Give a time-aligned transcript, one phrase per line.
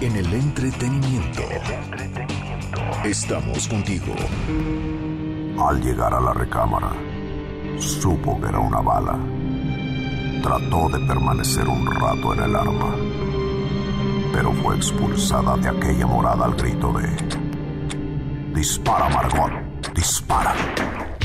[0.00, 1.42] En el entretenimiento.
[3.02, 4.14] Estamos contigo.
[5.58, 6.92] Al llegar a la recámara,
[7.78, 9.18] supo que era una bala.
[10.42, 12.94] Trató de permanecer un rato en el arma,
[14.34, 18.54] pero fue expulsada de aquella morada al grito de...
[18.54, 20.54] Dispara, Margot, dispara.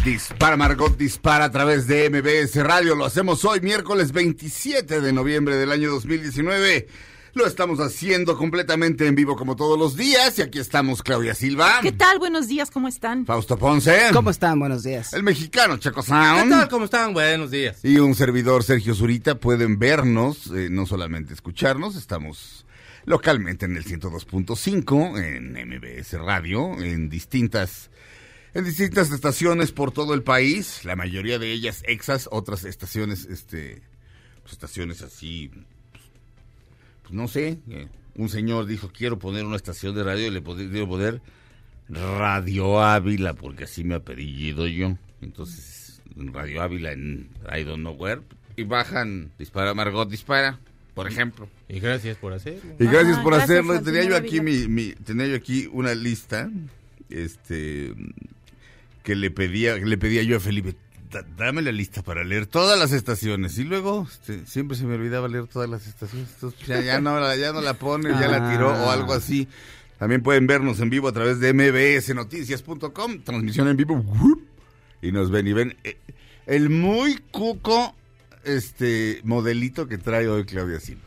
[0.06, 2.96] Dispara Margot, dispara a través de MBS Radio.
[2.96, 6.88] Lo hacemos hoy, miércoles 27 de noviembre del año 2019.
[7.34, 10.38] Lo estamos haciendo completamente en vivo como todos los días.
[10.38, 11.80] Y aquí estamos, Claudia Silva.
[11.82, 12.20] ¿Qué tal?
[12.20, 13.26] Buenos días, ¿cómo están?
[13.26, 14.10] Fausto Ponce.
[14.12, 14.60] ¿Cómo están?
[14.60, 15.14] Buenos días.
[15.14, 16.50] El mexicano Chaco ¿Qué Sound.
[16.52, 16.68] tal?
[16.68, 17.14] ¿Cómo están?
[17.14, 17.80] Buenos días.
[17.86, 19.36] Y un servidor Sergio Zurita.
[19.36, 21.96] Pueden vernos, eh, no solamente escucharnos.
[21.96, 22.66] Estamos
[23.06, 27.92] localmente en el 102.5, en MBS Radio, en distintas,
[28.54, 30.84] en distintas estaciones por todo el país.
[30.84, 33.82] La mayoría de ellas exas, otras estaciones, este,
[34.42, 35.50] pues, estaciones así,
[37.12, 37.60] no sé.
[37.70, 41.22] eh, un señor dijo, quiero poner una estación de radio y le quiero poner
[41.90, 44.98] Radio Ávila, porque así me apellido yo.
[45.22, 48.22] Entonces, en Radio Ávila en I don't know where.
[48.56, 50.60] Y bajan, dispara Margot, dispara,
[50.94, 51.50] por ejemplo.
[51.70, 52.76] Y gracias por hacerlo.
[52.80, 53.82] Y gracias Ajá, por gracias hacerlo.
[53.82, 56.50] Tenía yo aquí mi, mi- tenía yo aquí una lista,
[57.10, 57.94] este,
[59.04, 60.76] que le pedía, que le pedía yo a Felipe.
[61.12, 63.58] "Da- Dame la lista para leer todas las estaciones.
[63.58, 66.30] Y luego este, siempre se me olvidaba leer todas las estaciones.
[66.36, 68.94] Entonces, ya, ya no, la- ya no la pone, ya la tiró o Ah.
[68.94, 69.48] algo así.
[70.00, 74.04] También pueden vernos en vivo a través de mbsnoticias.com, transmisión en vivo.
[75.02, 75.98] Y nos ven y ven eh,
[76.48, 77.96] el muy cuco
[78.44, 81.02] este modelito que trae hoy Claudia Silva.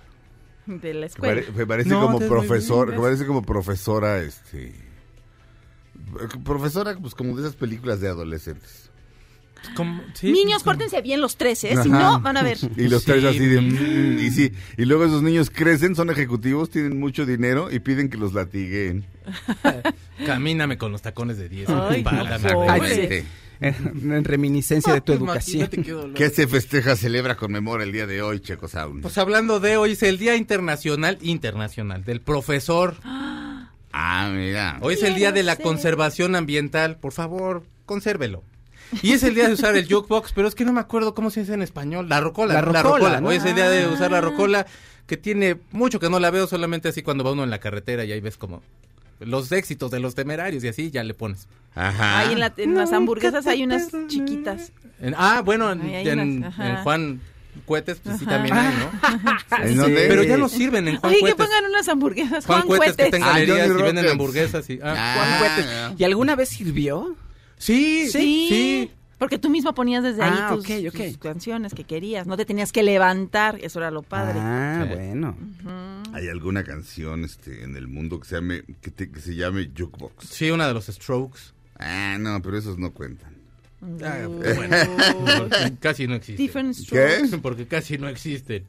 [0.67, 1.41] De la Que escuela.
[1.43, 4.75] pare- que parece No, como profesor, que parece como profesora, este...
[6.45, 8.84] Profesora, pues como de esas películas de adolescentes.
[9.75, 10.03] ¿Cómo?
[10.15, 10.73] Sí, Niños, ¿cómo?
[10.77, 11.75] pórtense bien los tres, ¿eh?
[11.83, 12.59] Si no, van a ver.
[12.77, 13.61] Y los Sí, tres así de...
[13.61, 17.81] mi- "Mm", y sí, y luego esos niños crecen, son ejecutivos, tienen mucho dinero y
[17.81, 19.05] piden que los latiguen.
[20.27, 21.69] Camíname con los tacones de 10.
[21.71, 22.69] Ay, Espálame, no, güey.
[22.69, 23.21] Ay, pobre.
[23.21, 23.27] sí.
[23.61, 25.69] En reminiscencia de tu Pues, educación.
[25.69, 26.15] qué dolor.
[26.15, 29.01] ¿Qué se festeja, celebra, conmemora el día de hoy, Checo Sound?
[29.03, 32.97] Pues hablando de hoy, es el Día Internacional, internacional, del profesor.
[33.05, 34.79] ah, mira.
[34.83, 36.97] Hoy es el Día de la conservación ambiental.
[36.99, 38.43] Por favor, consérvelo.
[39.03, 41.31] Y es el día de usar el jukebox, pero es que no me acuerdo cómo
[41.31, 42.09] se dice en español.
[42.09, 42.55] La rocola.
[42.55, 43.21] La La rocola.
[43.25, 44.22] Hoy es el día de usar la Ah.
[44.22, 44.66] rocola,
[45.06, 48.04] que tiene mucho que no la veo, solamente así cuando va uno en la carretera
[48.04, 48.62] y ahí ves como
[49.21, 51.47] los éxitos de los temerarios y así ya le pones.
[51.75, 52.19] Ajá.
[52.21, 54.72] Ahí en, la- en las hamburguesas hay unas chiquitas.
[55.00, 56.44] En- ah, bueno, en,
[56.83, 57.21] Juan
[57.66, 59.59] Cuetes, pues sí también hay, ¿no?
[59.65, 60.06] ¿En dónde?
[60.09, 61.47] Pero ya no sirven en Juan Oye, que Cuetes.
[61.47, 62.44] pongan unas hamburguesas.
[62.47, 63.21] Juan, Juan, Cuetes, que Cuetes.
[63.21, 64.81] está en Ah, y venden hamburguesas y...
[64.83, 64.94] ah.
[64.97, 65.71] Ah, Juan Cuetes.
[65.71, 65.94] ya.
[65.97, 67.16] ¿Y alguna vez sirvió?
[67.65, 68.91] Sí, Sí, sí.
[69.19, 70.67] Porque tú mismo ponías desde ahí Ah, tus,
[71.19, 72.27] canciones que querías.
[72.27, 73.59] No te tenías que levantar.
[73.63, 74.39] Eso era lo padre.
[74.39, 74.95] Ah, Sí.
[74.95, 75.37] bueno.
[76.13, 79.71] ¿Hay alguna canción este, en el mundo que se llame, que, te- que se llame
[79.77, 80.27] Jukebox?
[80.29, 81.41] Sí, una de los Strokes.
[81.79, 83.35] Ah, no, pero esos no cuentan.
[84.03, 84.29] Ah, Oh.
[84.57, 84.77] bueno,
[85.81, 86.37] casi no existen.
[86.45, 86.83] Different ¿Qué?
[86.83, 87.39] strokes.
[87.39, 88.65] Porque casi no existen.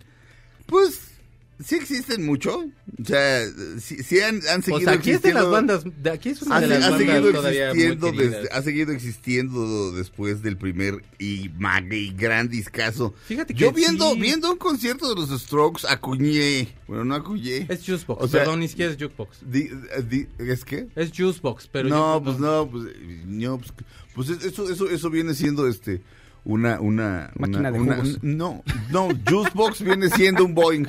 [0.67, 1.14] Pues
[1.63, 2.59] sí existen mucho.
[3.01, 3.41] O sea,
[3.79, 5.51] sí, sí han, han Pues seguido aquí es de las existiendo.
[5.51, 8.31] bandas, de aquí es una Ha, de las ha bandas seguido todavía muy existiendo queridas.
[8.43, 13.13] desde- ha seguido existiendo después del primer y mag y gran discazo.
[13.25, 14.19] Fíjate que Yo viendo, sí.
[14.21, 16.69] viendo un concierto de los Strokes acuñé.
[16.87, 17.65] Bueno, no acuñé.
[17.69, 19.39] Es Juicebox, O sea- perdón, ni siquiera es Jukebox.
[19.49, 19.69] Di-
[20.09, 20.87] di- ¿Es qué?
[20.95, 21.89] Es Juicebox, pero...
[21.89, 22.85] no, pues no, pues,
[23.25, 23.73] no, pues,
[24.13, 26.01] pues es- eso, eso, eso viene siendo este
[26.45, 28.23] una, una, Máquina una- de una- jugos.
[28.23, 30.85] no, no, Juicebox viene siendo un Boeing.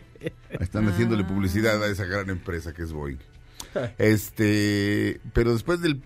[0.60, 3.18] Están haciéndole publicidad a esa gran empresa que es Boeing.
[3.98, 6.02] Este, pero después del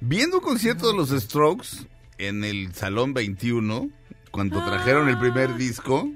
[0.00, 1.86] viendo un concierto de los Strokes
[2.18, 3.90] en el Salón 21,
[4.30, 6.08] cuando trajeron el primer disco,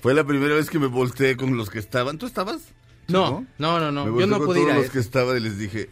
[0.00, 2.18] fue la primera vez que me volteé con los que estaban.
[2.18, 2.72] ¿Tú estabas?
[3.08, 4.06] No, no, no, no.
[4.06, 4.92] Me Yo no con pude ir todos a los ese.
[4.94, 5.90] que estaban y les dije,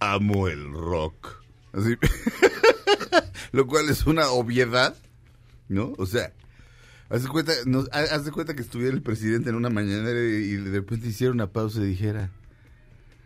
[0.00, 1.42] amo el rock.
[1.72, 1.96] Así.
[3.56, 4.94] Lo cual es una obviedad,
[5.70, 5.94] ¿no?
[5.96, 6.30] O sea,
[7.08, 7.52] haz de cuenta,
[7.90, 11.46] haz de cuenta que estuviera el presidente en una mañanera y, de repente hiciera una
[11.46, 12.28] pausa y dijera,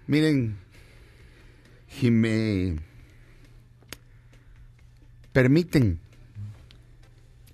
[0.07, 0.57] miren,
[1.89, 2.77] si me
[5.33, 5.99] permiten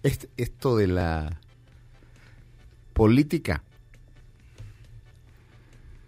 [0.03, 1.41] est- esto de la
[2.93, 3.63] política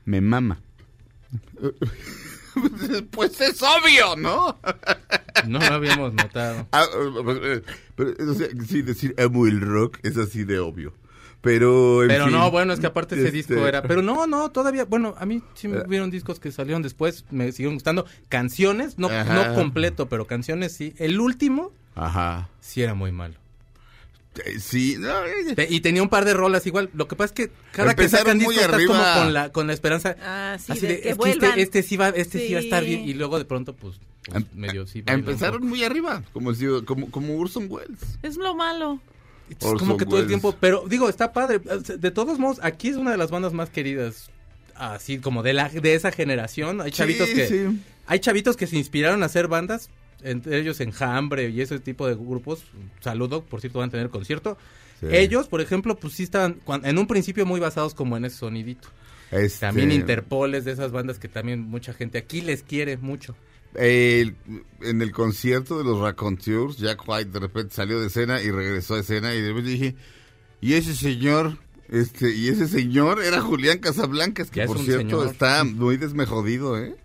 [0.05, 0.61] me mama.
[3.11, 4.59] pues es obvio, ¿no?
[5.47, 6.67] No lo habíamos notado.
[6.73, 7.63] Ah, eh,
[7.95, 10.93] pero, o sea, sí, decir amo el rock es así de obvio.
[11.41, 13.83] Pero, en Pero fin, no, bueno, es que aparte ese este, disco era...
[13.83, 14.85] Pero no, no, todavía...
[14.85, 15.83] Bueno, a mí sí me Eh.
[15.87, 18.05] hubieron discos que salieron después, me siguieron gustando.
[18.29, 19.33] Canciones, no, Ajá.
[19.33, 20.95] no completo, pero canciones sí.
[20.99, 22.49] El último Ajá.
[22.61, 23.37] sí era muy malo.
[24.45, 26.91] Eh, Sí, no, eh, Te- y tenía un par de rolas igual.
[26.95, 29.23] Lo que pasa es que cada que Empezaron sacan muy discos estás como arriba.
[29.25, 30.17] con la, con la esperanza...
[30.23, 31.51] Ah, sí, así de de, que es que vuelvan.
[31.51, 32.53] este, este sí va, este sí.
[32.53, 33.01] va a estar bien.
[33.09, 35.03] Y luego de pronto, pues, pues, Em- medio sí.
[35.07, 37.99] un empezaron muy arriba, como, el- como, como Urson Wells.
[38.23, 39.01] Es lo malo.
[39.51, 40.29] Es Orson como que todo el Welles.
[40.41, 41.59] tiempo, pero digo, está padre.
[41.99, 44.31] De todos modos, aquí es una de las bandas más queridas,
[44.75, 46.81] así como de la de esa generación.
[46.83, 47.81] Hay chavitos Sí, que sí.
[48.07, 49.89] hay chavitos que se inspiraron a hacer bandas,
[50.23, 52.63] entre ellos Enjambre y ese tipo de grupos.
[53.01, 54.59] Saludo, por cierto, van a tener concierto.
[55.01, 55.07] Sí.
[55.11, 58.89] Ellos, por ejemplo, pues sí estaban en un principio muy basados como en ese sonidito.
[59.31, 63.37] Este, También Interpol es de esas bandas que también mucha gente aquí les quiere mucho.
[63.75, 64.35] el-
[64.81, 68.95] en el concierto de los Raconteurs, Jack White de repente salió de escena y regresó
[68.95, 69.95] a escena y de repente dije,
[70.63, 71.59] y ese señor,
[71.91, 75.27] este, y ese señor era Julián Casablancas, que Ya por cierto señor.
[75.29, 76.97] está muy desmejodido, ¿eh?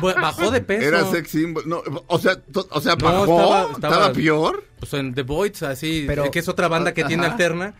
[0.00, 0.86] Bajó de peso.
[0.88, 4.64] Era sex symbol, no, o sea, to- o sea, No, bajó, estaba- estaba, estaba- peor.
[4.78, 7.74] Pues en The Voids, así, Pero- que es otra banda que tiene alterna,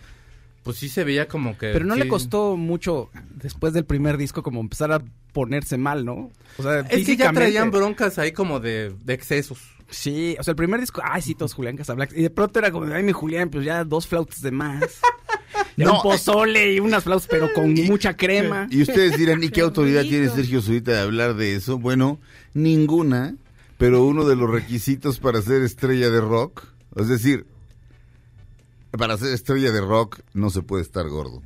[0.62, 1.70] pues sí se veía como que...
[1.72, 2.00] Pero no sí.
[2.00, 5.02] le costó mucho después del primer disco como empezar a
[5.32, 6.30] ponerse mal, ¿no?
[6.58, 9.58] O sea, Es que ya traían broncas ahí como de, de excesos.
[9.90, 12.14] Sí, o sea, el primer disco, ay, sí, todos Julián Casablanca.
[12.16, 14.80] Y de pronto era como, ay, mi Julián, pues ya dos flautas de más.
[15.76, 18.68] No, un pozole y unas flautas, pero con mucha crema.
[18.70, 21.78] Y ustedes dirán, ¿y qué autoridad tiene Sergio Zurita de hablar de eso?
[21.78, 22.18] Bueno,
[22.52, 23.36] ninguna,
[23.78, 26.64] pero uno de los requisitos para ser estrella de rock,
[26.96, 27.46] es decir,
[28.96, 31.42] para ser estrella de rock no se puede estar gordo.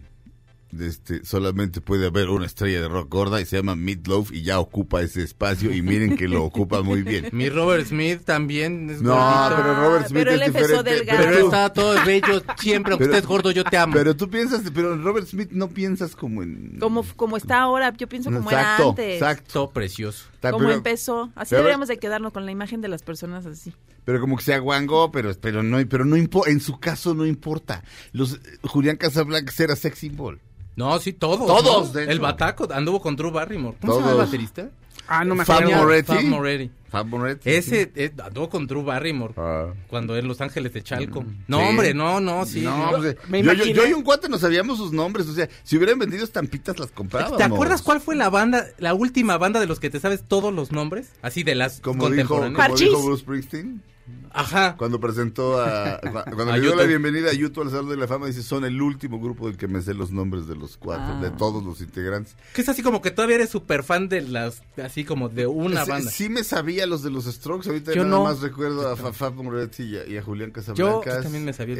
[0.78, 4.60] Este, solamente puede haber una estrella de rock gorda y se llama Meatloaf y ya
[4.60, 7.30] ocupa ese espacio y miren que lo ocupa muy bien.
[7.32, 9.56] Mi Robert Smith también es No, gordito.
[9.62, 10.90] pero Robert Ah, Smith pero es él empezó diferente.
[10.90, 11.18] delgado.
[11.24, 13.94] Pero tú- está todo bello siempre, aunque Pero- estés gordo, yo te amo.
[13.94, 16.76] pero tú piensas, pero Robert Smith no piensas como en...
[16.78, 19.14] Como, como está ahora, yo pienso como era antes.
[19.14, 19.70] exacto.
[19.70, 20.26] Precioso.
[20.34, 21.32] Está- Como pero- empezó.
[21.34, 23.72] Así pero- deberíamos de quedarnos con la imagen de las personas así.
[24.04, 27.82] Pero como que se aguangó, pero, pero no, pero no en su caso no importa.
[28.12, 30.40] Los Julián Casablancas era sex symbol.
[30.78, 31.46] No, sí, todos.
[31.46, 31.92] Todos, ¿no?
[31.92, 32.12] de hecho.
[32.12, 33.76] El Bataco anduvo con Drew Barrymore.
[33.80, 34.26] ¿Cómo se llama el Todos.
[34.28, 34.70] baterista?
[35.10, 35.82] Ah, no me Fab acuerdo.
[35.82, 36.12] Moretti.
[36.12, 36.70] Fab Moretti.
[36.90, 37.50] Fab Moretti.
[37.50, 39.32] Ese eh, anduvo con Drew Barrymore.
[39.38, 39.68] Ah.
[39.88, 41.24] Cuando en Los Ángeles de Chalco.
[41.46, 41.64] No, Sí.
[41.66, 42.60] hombre, no, no, sí.
[42.60, 45.26] No, pues, Me yo, yo- imaginé- yo y un cuate no sabíamos sus nombres.
[45.28, 47.38] O sea, si hubieran vendido estampitas, las comprábamos.
[47.38, 50.52] ¿Te acuerdas cuál fue la banda, la última banda de los que te sabes todos
[50.52, 51.08] los nombres?
[51.22, 52.54] Así de las Como dijo, contemporáneas.
[52.54, 52.88] como Parchís.
[52.88, 53.82] dijo Bruce Springsteen,
[54.30, 54.76] Ajá.
[54.76, 55.98] cuando presentó a.
[56.00, 56.86] cu- Cuando le dio la YouTube.
[56.88, 59.66] bienvenida a YouTube al Salón de la Fama, dice: Son el último grupo del que
[59.68, 61.20] me sé los nombres de los cuatro, Ah.
[61.22, 62.36] de todos los integrantes.
[62.54, 65.84] Que es así como que todavía eres súper fan de las, así como de una
[65.84, 66.10] Sí- banda.
[66.10, 68.24] Sí me sabía los de los Strokes, ahorita Yo nada no.
[68.24, 71.16] más recuerdo a Fa- Fab Moretti y a, y a Julián Casablancas.
[71.16, 71.78] Yo también me sabía Eh,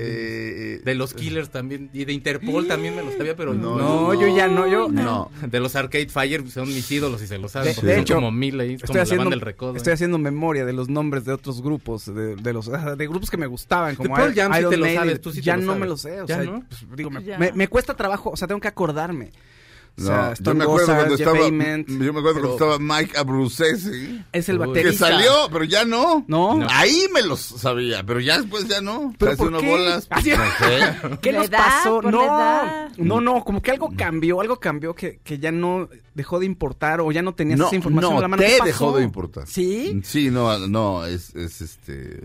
[0.79, 1.91] eh, De los Killers también.
[1.93, 4.15] Y de Interpol también me lo sabía, pero No, no.
[4.15, 5.31] No, yo ya no, yo- No.
[5.49, 7.75] De los Arcade Fire son mis ídolos y se lo saben.
[7.77, 8.75] De- de hecho, como mil ahí.
[8.75, 9.77] Es como Estoy la haciendo, banda del recodo.
[9.77, 13.37] estoy haciendo memoria de los nombres de otros grupos, de, de los de grupos que
[13.39, 15.01] me gustaban, como Pearl Iron- Jam sí Iron te lo Maiden.
[15.01, 15.81] sabes, tú sí te ya lo no sabes.
[15.81, 16.65] me lo sé, o ¿Ya sea, no?
[16.69, 19.31] pues, digo, me, me- me cuesta trabajo, o sea, tengo que acordarme.
[19.99, 22.57] O No, sea, yo me acuerdo Gossard, cuando Jeff estaba, Ament, yo me acuerdo pero
[22.57, 24.91] cuando estaba Mike Abruzzese, es el baterista.
[25.09, 26.25] que salió, pero ya no.
[26.29, 26.57] ¿No?
[26.57, 26.67] No.
[26.71, 29.13] Ahí me los sabía, pero ya después ya no.
[29.19, 29.71] ¿Pero por unas qué?
[29.71, 30.07] bolas.
[30.11, 30.31] Ah, sí.
[30.31, 31.19] No sé.
[31.21, 32.01] ¿Qué edad, pasó?
[32.03, 36.47] No, no, no, como que algo cambió, algo cambió que, que ya no dejó de
[36.47, 38.43] importar o ya no tenías No, esa información no, a la mano.
[38.43, 38.67] te ¿Qué pasó?
[38.67, 39.47] dejó de importar.
[39.47, 40.01] ¿Sí?
[40.05, 42.23] Sí, no, no, es, es este...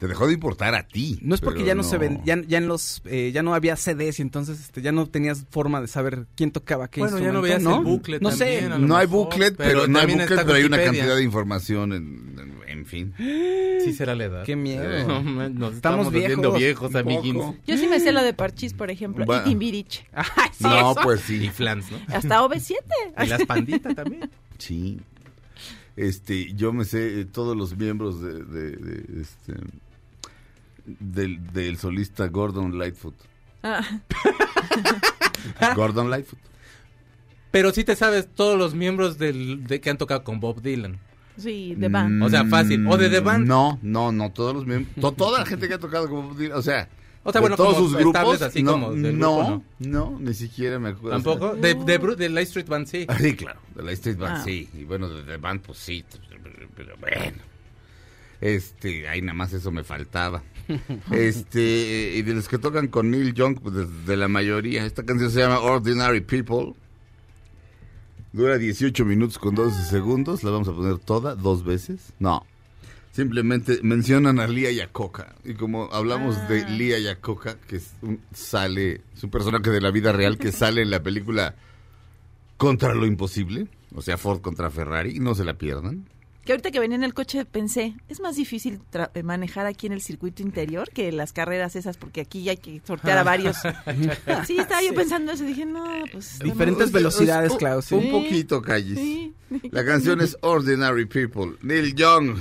[0.00, 1.18] Te dejó de importar a ti.
[1.20, 3.76] No es porque ya no, se ven, ya, ya en los, eh, ya no había
[3.76, 7.30] CDs y entonces este, ya no tenías forma de saber quién tocaba qué Bueno, ya
[7.32, 8.68] no veías el booklet No también, sé.
[8.78, 11.92] No hay mejor, booklet, pero pero, no hay booklet, pero hay una cantidad de información,
[11.92, 13.14] en, en, en fin.
[13.84, 14.44] Sí será la edad.
[14.44, 15.06] Qué miedo.
[15.06, 17.56] No, man, nos Estamos estamos viendo viejos, viejos, poco.
[17.66, 20.06] Yo sí me sé lo de Parchís, por ejemplo, y Timbiriche.
[20.52, 21.00] Sí, No, eso.
[21.02, 21.48] pues Y sí.
[21.50, 21.98] Flans, ¿no?
[22.14, 22.74] Hasta OV7.
[23.22, 24.30] Y las panditas también.
[24.58, 24.98] Sí.
[25.96, 29.54] Este, yo me sé eh, todos los miembros de, de- de, este
[30.98, 33.14] del, del solista Gordon Lightfoot.
[33.62, 33.82] Ah,
[35.76, 36.38] Gordon Lightfoot.
[37.50, 40.98] Pero sí te sabes todos los miembros del, de que han tocado con Bob Dylan.
[41.36, 42.22] sí, de band.
[42.22, 42.86] O sea, fácil.
[42.86, 43.44] O de The Band.
[43.44, 44.94] Mm, No, no, no, todos los miembros.
[45.00, 46.88] to- toda la gente que ha tocado como o sea,
[47.24, 50.32] O sea, bueno, todos como sus grupos, así no, como del no, grupo, no, ni
[50.34, 51.10] siquiera me acuerdo.
[51.10, 51.54] ¿Tampoco?
[51.56, 53.04] De, de, de Light Street Band, sí.
[53.08, 54.42] Ah, sí, claro, de la Street Band Ah.
[54.44, 56.04] sí, y bueno, de The Band pues sí,
[56.76, 57.38] pero bueno.
[58.40, 60.42] Este, ahí nada más eso me faltaba.
[61.12, 65.04] Este, y de los que tocan con Neil Young, pues de, de la mayoría, esta
[65.04, 66.74] canción se llama Ordinary People.
[68.32, 70.44] Dura 18 minutos con 12 segundos.
[70.44, 72.12] La vamos a poner toda, dos veces.
[72.18, 72.46] No.
[73.12, 75.34] Simplemente mencionan a Lía Yacoca.
[75.44, 79.90] Y como hablamos de Lía Yacoca, que es un- sale, es un personaje de la
[79.90, 81.56] vida real que sale en la película
[82.56, 83.66] Contra lo Imposible.
[83.96, 85.18] O sea, Ford contra Ferrari.
[85.18, 86.06] No se la pierdan.
[86.50, 89.86] Que ahorita que venía en el coche pensé, es más difícil tra- eh, manejar aquí
[89.86, 93.22] en el circuito interior que las carreras esas, porque aquí ya hay que sortear a
[93.22, 93.56] varios.
[94.48, 96.40] Sí, estaba yo pensando eso, dije, no, pues...
[96.40, 97.94] Diferentes velocidades, Un- Klaus, sí.
[97.94, 98.98] Un poquito, Calles.
[98.98, 99.32] Sí.
[99.70, 101.52] La canción es Ordinary People.
[101.62, 102.36] Neil Young.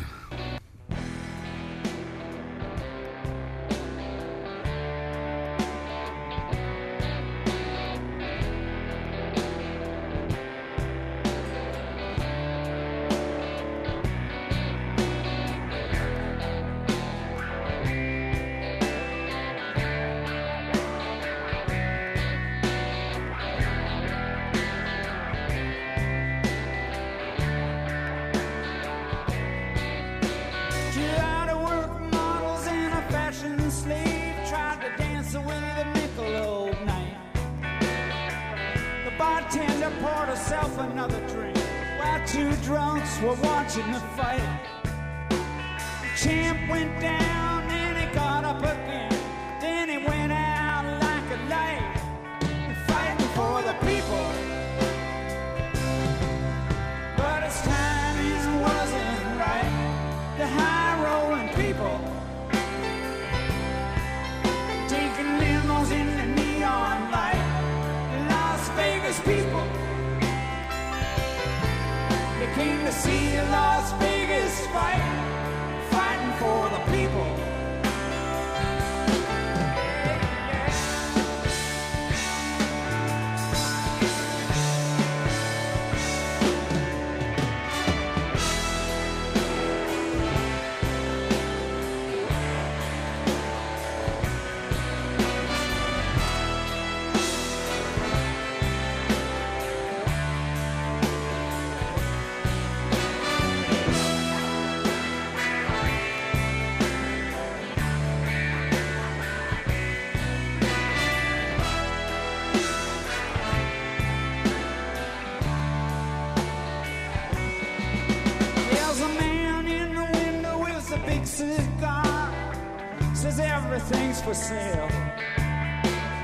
[124.29, 124.87] For sale.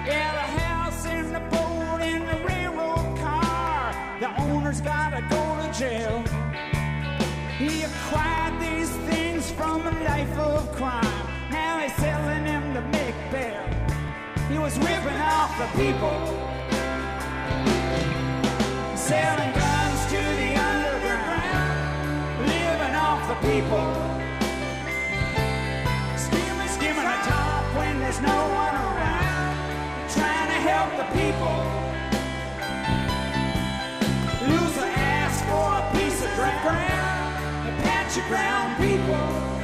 [0.06, 3.96] Yeah, the house and the boat and the railroad car.
[4.20, 6.24] The owner's gotta go to jail.
[7.58, 11.26] He acquired these things from a life of crime.
[11.50, 13.66] Now he's selling them to make bail.
[14.52, 16.18] He was ripping off the people
[18.96, 24.05] selling guns to the underground, living off the people.
[28.06, 29.58] There's no one around,
[30.12, 31.58] trying to help the people.
[34.48, 39.55] Loser ask for a piece of ground, a patch of ground people.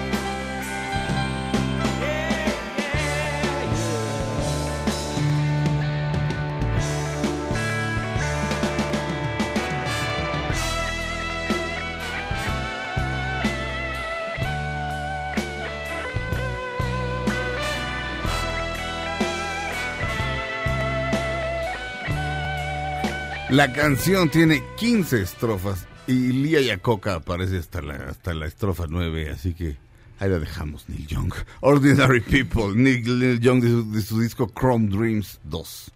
[23.52, 29.30] La canción tiene 15 estrofas y Lía Yacoca aparece hasta la, hasta la estrofa 9,
[29.30, 29.76] así que
[30.20, 31.34] ahí la dejamos, Neil Young.
[31.60, 35.92] Ordinary People, Neil, Neil Young de su, disco Chrome Dreams 2.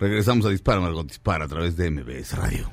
[0.00, 2.72] Regresamos a Dispara, Margot Dispara a través de MBS Radio.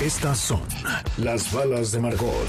[0.00, 0.62] Estas son
[1.18, 2.48] las balas de Margot.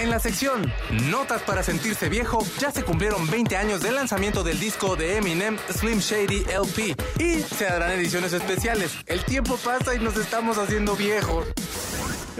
[0.00, 0.72] En la sección
[1.08, 5.56] Notas para sentirse viejo, ya se cumplieron 20 años del lanzamiento del disco de Eminem
[5.70, 8.96] Slim Shady LP y se harán ediciones especiales.
[9.06, 11.46] El tiempo pasa y nos estamos haciendo viejos.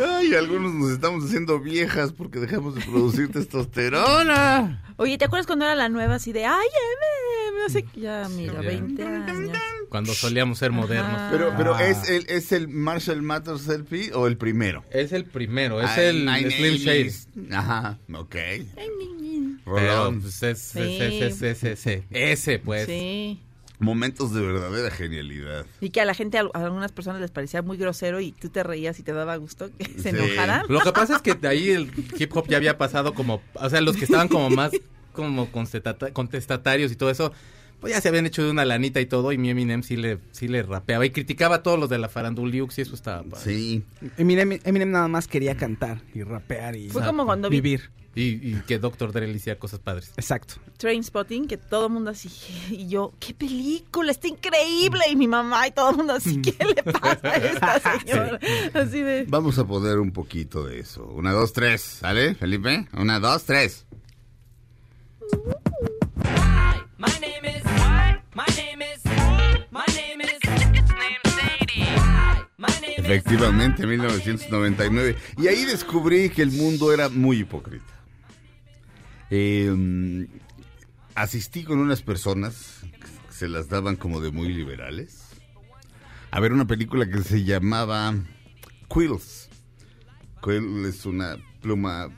[0.04, 4.82] Ay, algunos nos estamos haciendo viejas porque dejamos de producir testosterona.
[4.96, 8.00] Oye, ¿te acuerdas cuando era la nueva así de, ay, M, sé, qué?
[8.00, 8.60] ya, mira, Ya.
[8.68, 9.58] 20 años.
[9.88, 11.20] Cuando solíamos ser modernos.
[11.30, 11.84] Pero, pero Ah.
[11.86, 14.84] ¿es, el, ¿es el Marshall Mathers LP o el primero?
[14.90, 16.90] Es el primero, es el Nine Slim Shady.
[16.90, 17.28] Eighties.
[17.52, 18.34] Ajá, ok.
[19.64, 20.20] Pero Rolón.
[20.20, 20.78] pues es, Sí.
[20.80, 22.86] es, es, es- es- ese, ese pues.
[22.86, 23.40] Sí.
[23.80, 25.66] Momentos de verdadera genialidad.
[25.80, 28.62] Y que a la gente, a algunas personas les parecía muy grosero y tú te
[28.62, 30.16] reías y te daba gusto que se Sí.
[30.16, 30.62] enojaran.
[30.68, 33.70] Lo que pasa es que de ahí el hip hop ya había pasado como, o
[33.70, 34.70] sea, los que estaban como más
[35.14, 37.32] como contestatarios y todo eso,
[37.80, 40.18] pues ya se habían hecho de una lanita y todo, y mi Eminem sí le,
[40.32, 43.44] sí le rapeaba y criticaba a todos los de la faranduliux y eso estaba padre.
[43.44, 43.84] Sí.
[44.16, 47.90] Eminem, Eminem nada más quería cantar y rapear y Fue como cuando vi vivir.
[48.16, 49.10] Y, y que Dr.
[49.12, 50.12] Dre le hacía cosas padres.
[50.16, 50.54] Exacto.
[50.76, 52.30] Trainspotting, que todo el mundo así,
[52.70, 54.12] y yo, ¡qué película!
[54.12, 55.00] ¡Está increíble!
[55.10, 58.38] Y mi mamá y todo el mundo así, ¿qué le pasa a esta señora?
[58.72, 59.26] Así de...
[59.28, 61.04] Vamos a poner un poquito de eso.
[61.06, 61.82] Una, dos, tres.
[61.82, 62.86] ¿Sale, Felipe?
[62.96, 63.84] Una, dos, tres.
[72.96, 75.16] Efectivamente, 1999.
[75.38, 77.84] Y ahí descubrí que el mundo era muy hipócrita.
[79.30, 80.26] Eh,
[81.14, 85.24] asistí con unas personas que se las daban como de muy liberales
[86.34, 88.12] a ver una película que se llamaba
[88.92, 89.48] Quills.
[90.42, 92.08] Quill es una pluma,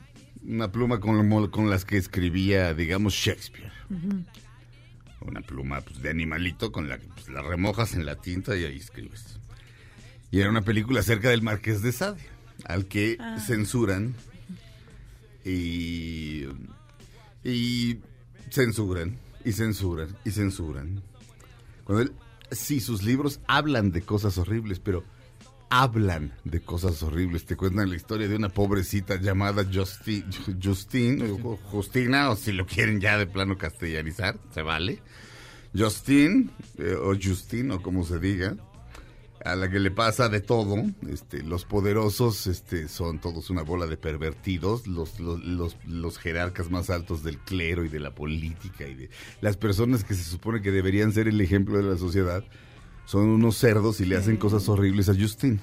[0.47, 3.71] una pluma con, con las que escribía, digamos, Shakespeare.
[5.21, 8.63] Una pluma pues, de animalito con la que pues, la remojas en la tinta y
[8.63, 9.39] ahí escribes.
[10.31, 12.21] Y era una película acerca del Marqués de Sade,
[12.65, 14.15] al que censuran
[15.43, 16.45] y,
[17.43, 17.99] y
[18.49, 21.01] censuran y censuran y censuran.
[21.83, 22.13] Cuando él,
[22.51, 25.03] sí, sus libros hablan de cosas horribles, pero
[25.69, 27.45] hablan de cosas horribles.
[27.45, 30.23] Te cuentan la historia de una pobrecita llamada Justi-
[30.63, 35.01] Justine, o Justina, o si lo quieren ya de plano castellanizar, se vale.
[35.75, 38.55] Justine, eh, o Justine, o como se diga,
[39.45, 40.75] a la que le pasa de todo.
[41.09, 46.71] Este, los poderosos este, son todos una bola de pervertidos, los, los, los, los jerarcas
[46.71, 49.09] más altos del clero y de la política y de
[49.41, 52.43] las personas que se supone que deberían ser el ejemplo de la sociedad,
[53.07, 55.61] son unos cerdos y le hacen cosas horribles a Justin.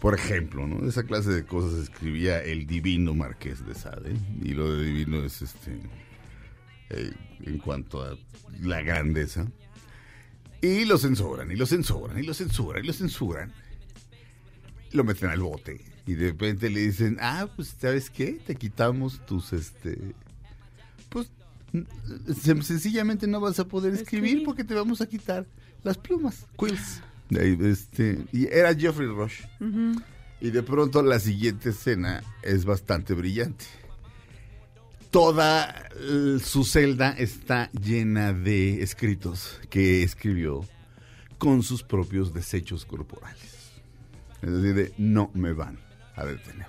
[0.00, 0.88] Por ejemplo, ¿no?
[0.88, 4.16] Esa clase de cosas escribía el divino Marqués de Sade.
[4.42, 5.78] Y lo de divino es este.
[6.88, 8.16] eh, en cuanto a
[8.62, 9.46] la grandeza.
[10.62, 13.52] Y lo censuran, y lo censuran, y lo censuran, y lo censuran.
[14.92, 15.78] Lo meten al bote.
[16.06, 18.40] Y de repente le dicen, ah, pues, ¿sabes qué?
[18.46, 20.14] Te quitamos tus, este...
[21.10, 21.30] Pues,
[22.62, 24.42] sencillamente no vas a poder Escribir.
[24.44, 25.46] porque te vamos a quitar
[25.84, 26.46] las plumas.
[26.58, 27.02] Quills.
[27.30, 29.40] Este, y era Jeffrey Rush.
[30.40, 33.64] Y de pronto la siguiente escena es bastante brillante.
[35.10, 35.88] Toda
[36.42, 40.66] su celda está llena de escritos que escribió
[41.38, 43.72] con sus propios desechos corporales.
[44.40, 45.78] Es decir, de no me van
[46.16, 46.66] a detener.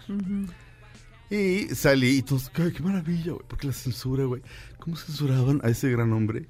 [1.30, 4.42] Y salí y todos, "Ay, qué maravilla, güey, porque la censura, güey.
[4.78, 6.46] ¿Cómo censuraban a ese gran hombre?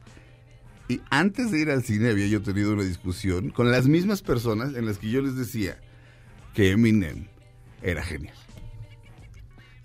[0.87, 4.75] Y antes de ir al cine había yo tenido una discusión con las mismas personas
[4.75, 5.77] en las que yo les decía
[6.53, 7.27] que Eminem
[7.81, 8.35] era genial.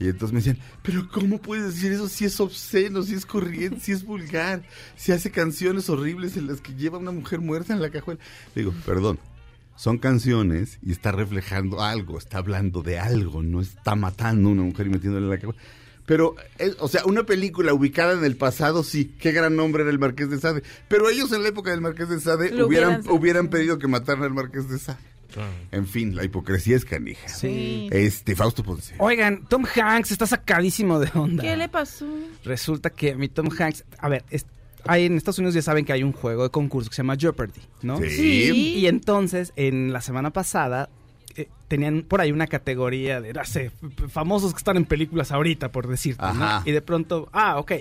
[0.00, 3.80] Y entonces me decían, pero ¿cómo puedes decir eso si es obsceno, si es corriente,
[3.80, 4.62] si es vulgar,
[4.96, 8.20] si hace canciones horribles en las que lleva una mujer muerta en la cajuela?
[8.54, 9.18] Digo, perdón,
[9.74, 14.62] son canciones y está reflejando algo, está hablando de algo, no está matando a una
[14.62, 15.60] mujer y metiéndole en la cajuela.
[16.08, 19.92] Pero, eh, o sea, una película ubicada en el pasado, sí, qué gran nombre era
[19.92, 20.62] el Marqués de Sade.
[20.88, 23.86] Pero ellos en la época del Marqués de Sade Lo hubieran, hubieran- hubieran pedido que
[23.88, 24.98] mataran al Marqués de Sade.
[25.70, 27.28] En fin, la hipocresía es canija.
[27.28, 27.88] Sí.
[27.92, 28.94] Este, Fausto Ponce.
[28.98, 31.42] Oigan, Tom Hanks está sacadísimo de onda.
[31.44, 32.06] ¿Qué le pasó?
[32.42, 34.46] Resulta que mi Tom Hanks, a ver, es-
[34.86, 37.16] hay, en Estados Unidos ya saben que hay un juego de concurso que se llama
[37.16, 37.98] Jeopardy, ¿no?
[37.98, 38.08] Sí.
[38.08, 38.74] Sí.
[38.78, 40.88] Y entonces, en la semana pasada,
[41.38, 45.32] eh, tenían por ahí una categoría de, no sé, f- famosos que están en películas
[45.32, 46.62] ahorita, por decirte, ¿no?
[46.66, 47.72] Y de pronto, ah, ok.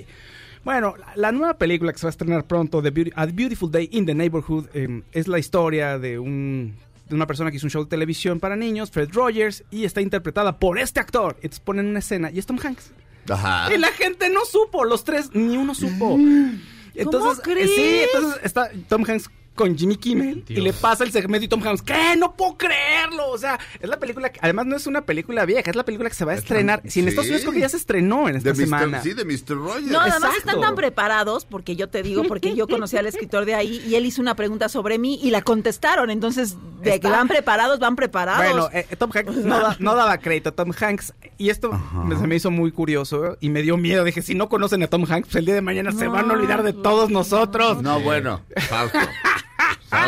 [0.63, 3.71] Bueno, la, la nueva película que se va a estrenar pronto, The Beauty- A Beautiful
[3.71, 6.75] Day in the Neighborhood, eh, es la historia de un
[7.07, 10.01] de una persona que hizo un show de televisión para niños, Fred Rogers, y está
[10.01, 11.35] interpretada por este actor.
[11.37, 12.91] Entonces ponen una escena y es Tom Hanks.
[13.29, 13.73] Ajá.
[13.73, 16.17] Y la gente no supo, los tres, ni uno supo.
[16.95, 17.69] Entonces, crees?
[17.75, 21.61] sí, entonces está Tom Hanks con Jimmy Kimmel y le pasa el segmento y Tom
[21.61, 22.15] Hanks, ¿qué?
[22.17, 23.27] No puedo creerlo.
[23.29, 26.07] O sea, es la película que, además no es una película vieja, es la película
[26.09, 26.81] que se va a estrenar.
[26.87, 27.09] Si en.
[27.09, 28.63] Estados Unidos creo que ya se estrenó en esta De Mr.
[28.63, 29.01] semana.
[29.01, 29.55] Sí, de Mr.
[29.57, 29.87] Rogers.
[29.87, 30.37] No, además Exacto.
[30.37, 33.95] están tan preparados, porque yo te digo, porque yo conocí al escritor de ahí y
[33.95, 36.09] él hizo una pregunta sobre mí y la contestaron.
[36.09, 38.51] Entonces, de Está- que van preparados, van preparados.
[38.51, 41.13] Bueno, eh, Tom Hanks no, da- no daba crédito a Tom Hanks.
[41.39, 41.71] Y esto
[42.05, 44.03] me- se me hizo muy curioso y me dio miedo.
[44.03, 46.33] Dije, si no conocen a Tom Hanks, pues el día de mañana se van a
[46.33, 47.81] olvidar de todos nosotros.
[47.81, 48.99] No, bueno, Fausto.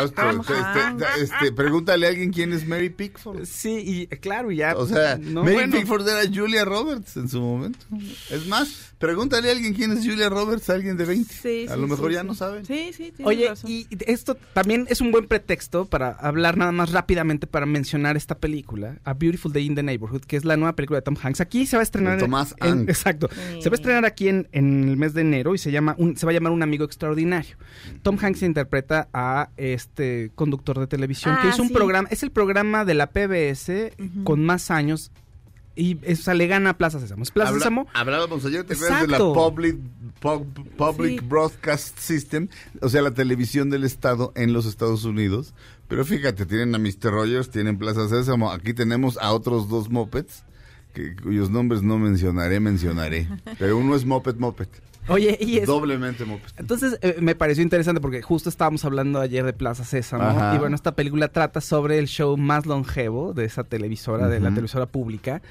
[0.04, 0.22] Este,
[1.22, 3.44] este, pregúntale a alguien quién es Mary Pickford.
[3.44, 4.76] Sí, y claro, ya.
[4.76, 5.76] O sea, no, Mary bueno.
[5.76, 7.78] Pickford era Julia Roberts en su momento.
[8.30, 11.32] Es más, pregúntale a alguien quién es Julia Roberts, a alguien de 20.
[11.34, 12.26] Sí, a sí, lo sí, mejor ya sí.
[12.26, 12.64] no saben.
[12.66, 13.70] Sí, sí, tienes Oye, razón.
[13.70, 18.36] y esto también es un buen pretexto para hablar nada más rápidamente para mencionar esta
[18.36, 21.40] película, A Beautiful Day in the Neighborhood, que es la nueva película de Tom Hanks.
[21.40, 22.16] Aquí se va a estrenar.
[22.16, 22.88] De Thomas en-.
[22.88, 23.28] Exacto.
[23.32, 23.62] Sí.
[23.62, 26.16] Se va a estrenar aquí en, en el mes de enero y se llama un,
[26.16, 27.56] se va a llamar Un amigo extraordinario.
[28.02, 31.74] Tom Hanks interpreta a este conductor de televisión que Ah, hizo un sí.
[31.74, 33.92] programa, es el programa de la PBS
[34.24, 35.10] con más años
[35.76, 37.22] y o sea, le gana a Plaza Sésamo.
[37.22, 37.86] Es Plaza Habla- Sésamo.
[37.94, 39.18] Hablábamos ayer, ¿te acuerdas de la.
[39.18, 39.76] Public,
[40.20, 41.26] Pub- Public Sí.
[41.26, 42.48] Broadcast System?
[42.82, 45.54] O sea, la televisión del Estado en los Estados Unidos.
[45.88, 47.10] Pero fíjate, tienen a Mr.
[47.10, 48.50] Rogers, tienen Plaza Sésamo.
[48.52, 50.44] Aquí tenemos a otros dos mopeds,
[50.92, 53.26] que, cuyos nombres no mencionaré, mencionaré.
[53.58, 54.68] Pero uno es moped, moped.
[55.10, 56.24] Oye, y es, Doblemente.
[56.56, 60.54] Entonces eh, me pareció interesante porque justo estábamos hablando ayer de Plaza Sésamo Ajá.
[60.54, 64.50] y bueno, esta película trata sobre el show más longevo de esa televisora, de la
[64.50, 65.42] televisora pública,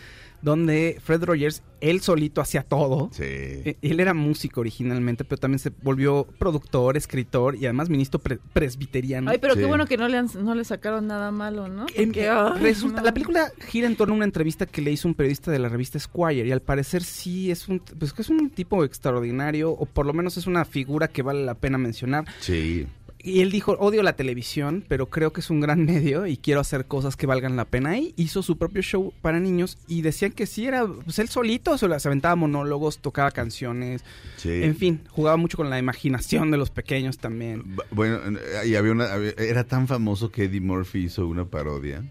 [0.41, 3.09] donde Fred Rogers, él solito hacía todo.
[3.13, 3.23] Sí.
[3.25, 8.39] Eh, Él era músico originalmente, pero también se volvió productor, escritor y además ministro pre-
[8.53, 9.31] presbiteriano.
[9.31, 9.61] Ay, pero Sí.
[9.61, 11.85] qué bueno que no le, han- no le sacaron nada malo, ¿no?
[11.95, 13.05] Em, Porque, ay, resulta, no.
[13.05, 15.69] la película gira en torno a una entrevista que le hizo un periodista de la
[15.69, 19.85] revista Squire y al parecer sí es un, pues que es un tipo extraordinario o
[19.85, 22.25] por lo menos es una figura que vale la pena mencionar.
[22.39, 22.87] Sí.
[23.21, 26.61] Y él dijo, odio la televisión, pero creo que es un gran medio y quiero
[26.61, 27.97] hacer cosas que valgan la pena.
[27.97, 31.77] Y hizo su propio show para niños y decían que sí era, pues él solito
[31.77, 34.03] se las aventaba monólogos, tocaba canciones,
[34.37, 34.63] Sí.
[34.63, 37.75] en fin, jugaba mucho con la imaginación de los pequeños también.
[37.91, 42.03] Bueno, eh, y había una, era tan famoso que Eddie Murphy hizo una parodia.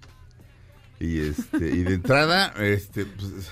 [1.01, 3.51] Y este, y de entrada, este, pues,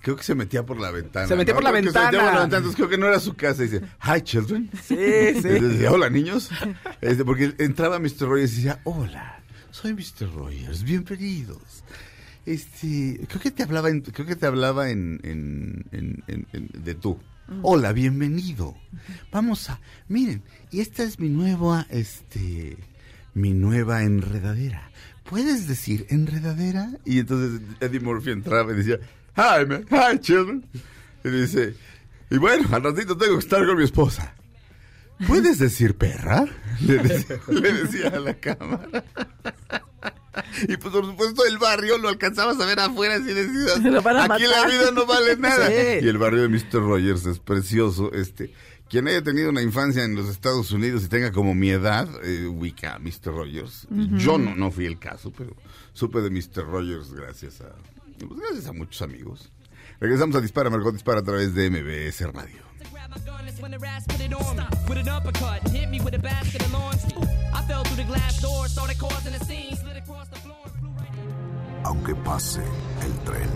[0.00, 1.26] creo que se metía por la ventana.
[1.26, 2.32] Se metía por la Creo que se metía por ventana.
[2.34, 3.62] la ventana, entonces creo que no era su casa.
[3.64, 4.70] Y dice, hi children.
[4.82, 6.50] Sí, Y decía, hola niños.
[7.00, 8.20] Este, porque entraba Mr.
[8.28, 10.32] Rogers y decía, hola, soy Mr.
[10.34, 11.84] Rogers, bienvenidos.
[12.46, 16.70] Este, creo que te hablaba en, creo que te hablaba en, en- en- en- en-
[16.84, 17.18] de tú.
[17.62, 18.76] Hola, bienvenido.
[19.32, 22.76] Vamos a, miren, y esta es mi nueva, este,
[23.34, 24.88] mi nueva enredadera.
[25.24, 26.90] ¿Puedes decir enredadera?
[27.04, 28.98] Y entonces Eddie Murphy entraba y decía,
[29.36, 30.64] hi, man, hi, children.
[31.24, 31.74] Y dice,
[32.30, 34.34] y bueno, al ratito tengo que estar con mi esposa.
[35.26, 36.46] ¿Puedes decir perra?
[36.80, 39.04] Le decía, le decía a la cámara.
[40.68, 44.00] Y pues por supuesto el barrio lo alcanzabas a ver afuera así decías, aquí la
[44.00, 44.38] matar".
[44.70, 45.66] vida no vale nada.
[45.68, 45.74] Sí.
[46.02, 46.80] Y el barrio de Mr.
[46.80, 48.12] Rogers es precioso.
[48.12, 48.54] Este,
[48.88, 52.46] quien haya tenido una infancia en los Estados Unidos y tenga como mi edad, eh,
[52.46, 53.26] ubica a Mr.
[53.26, 53.86] Rogers.
[53.90, 55.54] Yo no, no fui el caso, pero
[55.92, 56.64] supe de Mr.
[56.64, 57.74] Rogers gracias a,
[58.26, 59.52] pues, gracias a muchos amigos.
[60.00, 62.62] Regresamos a Dispara, Margot Dispara a través de MBS Radio.
[71.84, 72.60] Aunque pase
[73.04, 73.48] el tren,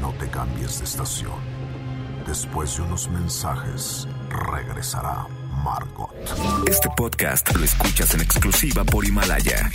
[0.00, 1.56] no te cambies de estación.
[2.26, 5.26] Después de unos mensajes, regresará
[5.64, 6.10] Margot.
[6.68, 9.70] Este podcast lo escuchas en exclusiva por Himalaya.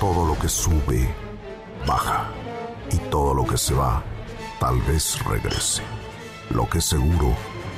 [0.00, 1.08] Todo lo que sube,
[1.86, 2.28] baja.
[2.92, 4.04] Y todo lo que se va,
[4.60, 5.82] tal vez regrese.
[6.50, 7.34] Lo que seguro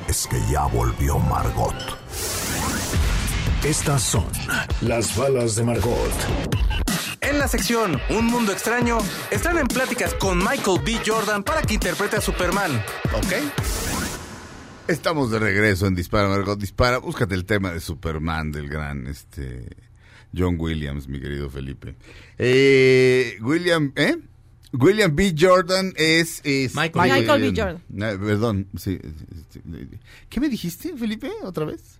[0.08, 1.74] es que ya volvió Margot.
[3.64, 4.26] Estas son
[4.80, 6.12] las balas de Margot.
[7.20, 8.98] En la sección Un Mundo Extraño,
[9.30, 11.00] están en pláticas con Michael B.
[11.06, 12.82] Jordan para que interprete a Superman.
[13.14, 13.32] ¿Ok?
[14.88, 16.98] Estamos de regreso en Dispara, Margot Dispara.
[16.98, 19.87] Búscate el tema de Superman del gran este
[20.38, 21.94] John Williams, mi querido Felipe.
[22.38, 24.16] Eh, William, ¿eh?
[24.72, 25.34] William B.
[25.38, 26.40] Jordan es...
[26.44, 27.10] es Michael.
[27.10, 27.60] Michael B.
[27.60, 27.82] Jordan.
[27.90, 28.98] eh, perdón, sí.
[29.02, 29.62] este,
[30.28, 31.98] ¿Qué me dijiste, Felipe, otra vez?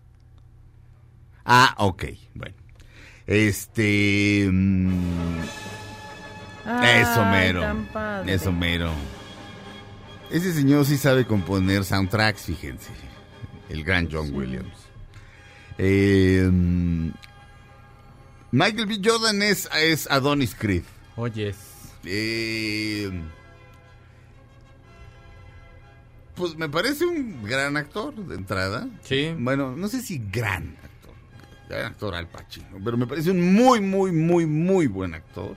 [1.44, 2.55] Ah, ok, bueno.
[3.27, 4.48] Este...
[4.51, 5.38] mm,
[6.64, 7.61] eso Ay, mero.
[7.61, 8.35] tan padre.
[8.35, 8.92] Eso mero.
[10.31, 12.90] Ese señor sí sabe componer soundtracks, fíjense.
[13.70, 14.74] El gran John Williams.
[15.79, 17.11] Eh, mm,
[18.50, 19.00] Michael B.
[19.04, 20.84] Jordan es, es Adonis Creed.
[21.16, 21.56] Oyes.
[22.04, 23.11] Eh,
[26.34, 28.88] pues me parece un gran actor de entrada.
[29.02, 29.34] Sí.
[29.37, 31.14] Bueno, no sé si gran actor.
[31.68, 32.78] Gran actor Al Pacino.
[32.82, 35.56] Pero me parece un muy, muy, muy, muy buen actor.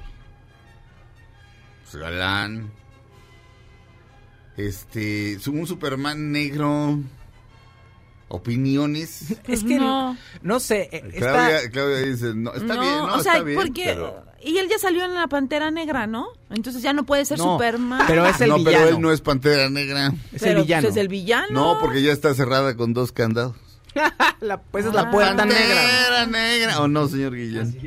[1.84, 2.72] Pues, galán.
[4.58, 5.38] Este.
[5.48, 7.00] Un Superman negro.
[8.32, 9.36] Opiniones.
[9.48, 10.18] Es que No.
[10.42, 13.58] no, sé, eh, está- Claudia, Claudia dice, no, está bien, no, o sea, está bien.
[13.60, 13.84] porque...
[13.86, 16.28] pero- Y él ya salió en la Pantera Negra, ¿no?
[16.50, 18.04] Entonces ya no puede ser No, Superman.
[18.08, 18.78] pero es el no, villano.
[18.78, 20.14] pero él no es Pantera Negra.
[20.34, 20.82] es Pero, el villano.
[20.84, 21.48] pues, es el villano.
[21.52, 23.56] No, porque ya está cerrada con dos candados.
[24.42, 25.12] La- pues es la Ah.
[25.12, 25.60] puerta negra.
[25.60, 26.80] Pantera Negra.
[26.82, 27.78] ¿O no, señor Guillén?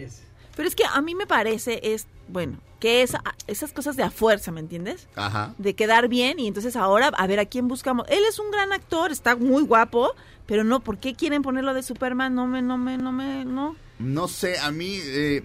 [0.55, 4.03] Pero es que a mí me parece, es, bueno, que es a- esas cosas de
[4.05, 5.09] a fuerza, ¿me entiendes?
[5.17, 5.55] Ajá.
[5.59, 8.07] De quedar bien y entonces ahora a ver a quién buscamos.
[8.11, 10.15] Él es un gran actor, está muy guapo,
[10.47, 12.35] pero no, ¿por qué quieren ponerlo de Superman?
[12.35, 13.77] No me, no me, no me, no.
[13.99, 15.45] No sé, a mí, eh,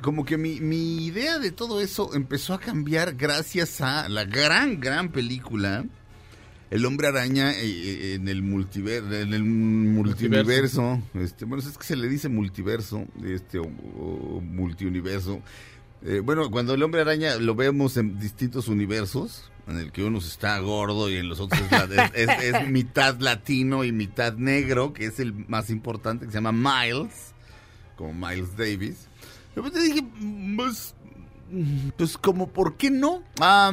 [0.00, 4.80] como que mi, mi idea de todo eso empezó a cambiar gracias a la gran,
[4.80, 5.84] gran película.
[6.70, 11.84] El hombre araña eh, eh, en el multiver en el multiverso, este, bueno, es que
[11.84, 15.42] se le dice multiverso, este, o, o multiuniverso.
[16.04, 20.26] Eh, bueno, cuando el hombre araña lo vemos en distintos universos, en el que unos
[20.26, 21.60] está gordo y en los otros
[22.14, 27.32] es, mitad latino y mitad negro, que es el más importante, que se llama Miles,
[27.96, 29.08] como Miles Davis.
[29.54, 30.02] Yo te dije,
[30.56, 30.94] pues,
[31.96, 33.22] pues como, ¿por qué no?
[33.40, 33.72] Ah,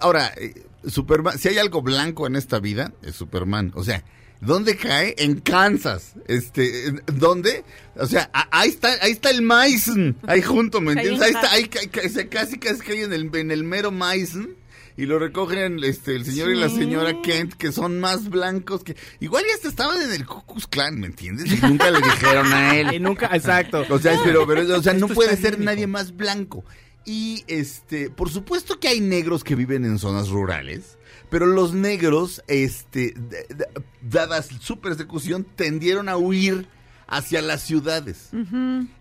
[0.00, 0.54] ahora, eh,
[0.86, 3.70] Superman, si hay algo blanco en esta vida, es Superman.
[3.74, 4.02] O sea,
[4.40, 5.14] ¿dónde cae?
[5.18, 6.14] En Kansas.
[6.26, 7.64] Este, ¿en- ¿dónde?
[7.96, 11.22] O sea, ahí está, ahí está el Mason, ahí junto, ¿me entiendes?
[11.22, 14.50] Ahí está, ahí casi casi cae en el, en el mero Mason.
[14.96, 18.96] Y lo recogen este, el señor y la señora Kent, que son más blancos que...
[19.18, 21.46] Igual ya hasta estaban en el Ku Klux Klan, ¿me entiendes?
[21.52, 22.94] Y nunca le dijeron a él.
[22.94, 23.84] Y nunca, exacto.
[23.90, 25.64] O sea, pero, pero, o sea, no puede ser único.
[25.64, 26.64] nadie más blanco.
[27.04, 30.96] Y este, por supuesto que hay negros que viven en zonas rurales,
[31.28, 33.66] pero los negros, este, d- d-
[34.00, 36.68] dadas su persecución, tendieron a huir
[37.08, 38.30] hacia las ciudades.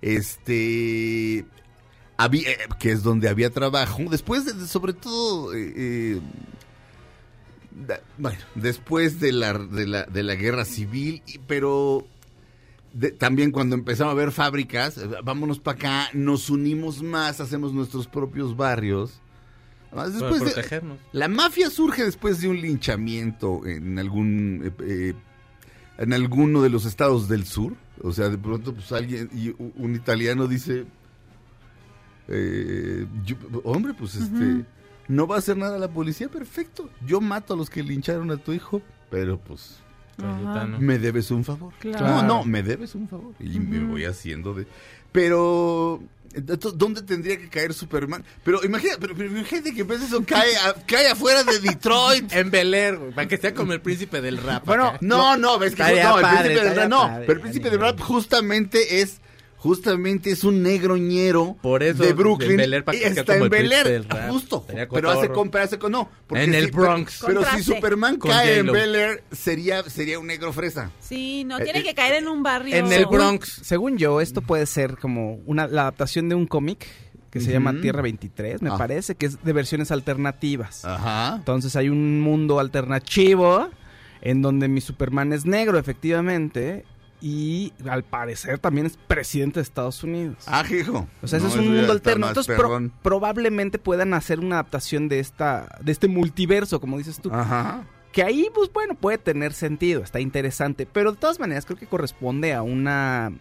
[0.01, 1.45] Este,
[2.23, 3.99] había, eh, que es donde había trabajo.
[4.09, 6.21] Después, de, sobre todo, eh, eh,
[7.87, 12.05] da- bueno, después de la, de la, de la guerra civil, pero
[12.93, 18.07] de- también cuando empezamos a ver fábricas, vámonos para acá, nos unimos más, hacemos nuestros
[18.07, 19.19] propios barrios.
[19.91, 20.97] Para de- protegernos.
[21.11, 25.13] la mafia surge después de un linchamiento en algún eh,
[25.99, 27.75] en alguno de los estados del sur.
[28.01, 30.85] O sea, de pronto, pues alguien, y un italiano dice,
[32.27, 34.63] eh, yo- hombre, pues este,
[35.07, 36.89] no va a hacer nada la policía, perfecto.
[37.05, 39.79] Yo mato a los que lincharon a tu hijo, pero pues
[40.17, 40.79] Cayetano.
[40.79, 41.73] me debes un favor.
[41.79, 42.05] Claro.
[42.07, 43.33] No, no, me debes un favor.
[43.39, 44.67] Y me voy haciendo de...
[45.11, 46.01] Pero...
[46.33, 48.23] entonces, ¿Dónde tendría que caer Superman?
[48.43, 51.59] Pero imagínate, pero, pero imagínate que en vez de eso cae, a- cae afuera de
[51.59, 52.31] Detroit.
[52.33, 54.65] En Bel Air, güey, para que sea como el príncipe del rap.
[54.65, 54.97] Bueno, acá.
[55.01, 57.99] No, no, ves que no, el príncipe del rap no, pero el príncipe del rap
[57.99, 59.19] justamente es
[59.63, 62.73] justamente es un negroñero Por eso, de Brooklyn en
[63.17, 65.33] está en el Bel Air, justo, pero hace cotorro.
[65.33, 67.23] compra, hace con no, porque En el si- Bronx.
[67.25, 67.63] Pero, pero si.
[67.63, 68.67] Superman Con cae en.
[68.71, 70.91] Bel Air sería sería un negro fresa.
[70.99, 72.75] Sí, no, Eh, tiene eh, que caer en un barrio.
[72.75, 73.61] En el Bronx.
[73.63, 76.85] Según yo, esto puede ser como una, la adaptación de un cómic
[77.31, 78.77] que se llama Tierra 23, me Ah.
[78.77, 80.83] parece, que es de versiones alternativas.
[80.85, 81.35] Ajá.
[81.37, 83.69] Entonces hay un mundo alternativo
[84.21, 86.85] en donde mi Superman es negro, efectivamente,
[87.25, 90.43] y al parecer también es presidente de Estados Unidos.
[90.45, 91.07] Ah, hijo.
[91.21, 92.27] O sea, No, es un mundo alterno.
[92.27, 97.31] Entonces, pro- probablemente puedan hacer una adaptación de esta de este multiverso, como dices tú.
[97.33, 97.85] Ajá.
[98.11, 100.85] Que ahí, pues bueno, puede tener sentido, está interesante.
[100.85, 103.31] Pero de todas maneras, creo que corresponde a una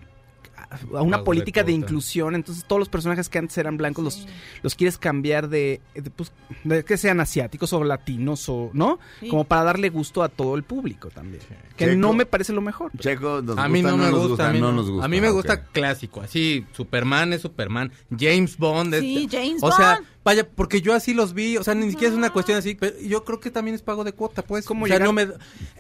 [0.94, 2.34] a una política de inclusión.
[2.34, 4.28] Entonces, todos los personajes que antes eran blancos los,
[4.62, 6.32] los quieres cambiar de, de, pues,
[6.64, 8.98] de que sean asiáticos o latinos o, ¿no?
[9.20, 9.28] Sí.
[9.28, 11.42] Como para darle gusto a todo el público también.
[11.76, 11.96] Que Checo.
[11.98, 12.92] no me parece lo mejor.
[12.98, 14.76] Checo, nos A mí gusta, no, me nos gusta, a mí no no.
[14.78, 15.04] nos gusta.
[15.04, 19.00] A mí me gusta clásico, así, Superman es Superman, James Bond es...
[19.00, 20.06] Sí, James O sea, Bond.
[20.24, 22.98] Vaya, porque yo así los vi, o sea, ni siquiera es una cuestión así, pero
[23.00, 24.64] yo creo que también es pago de cuota, pues.
[24.66, 25.28] ¿Cómo o sea, no me...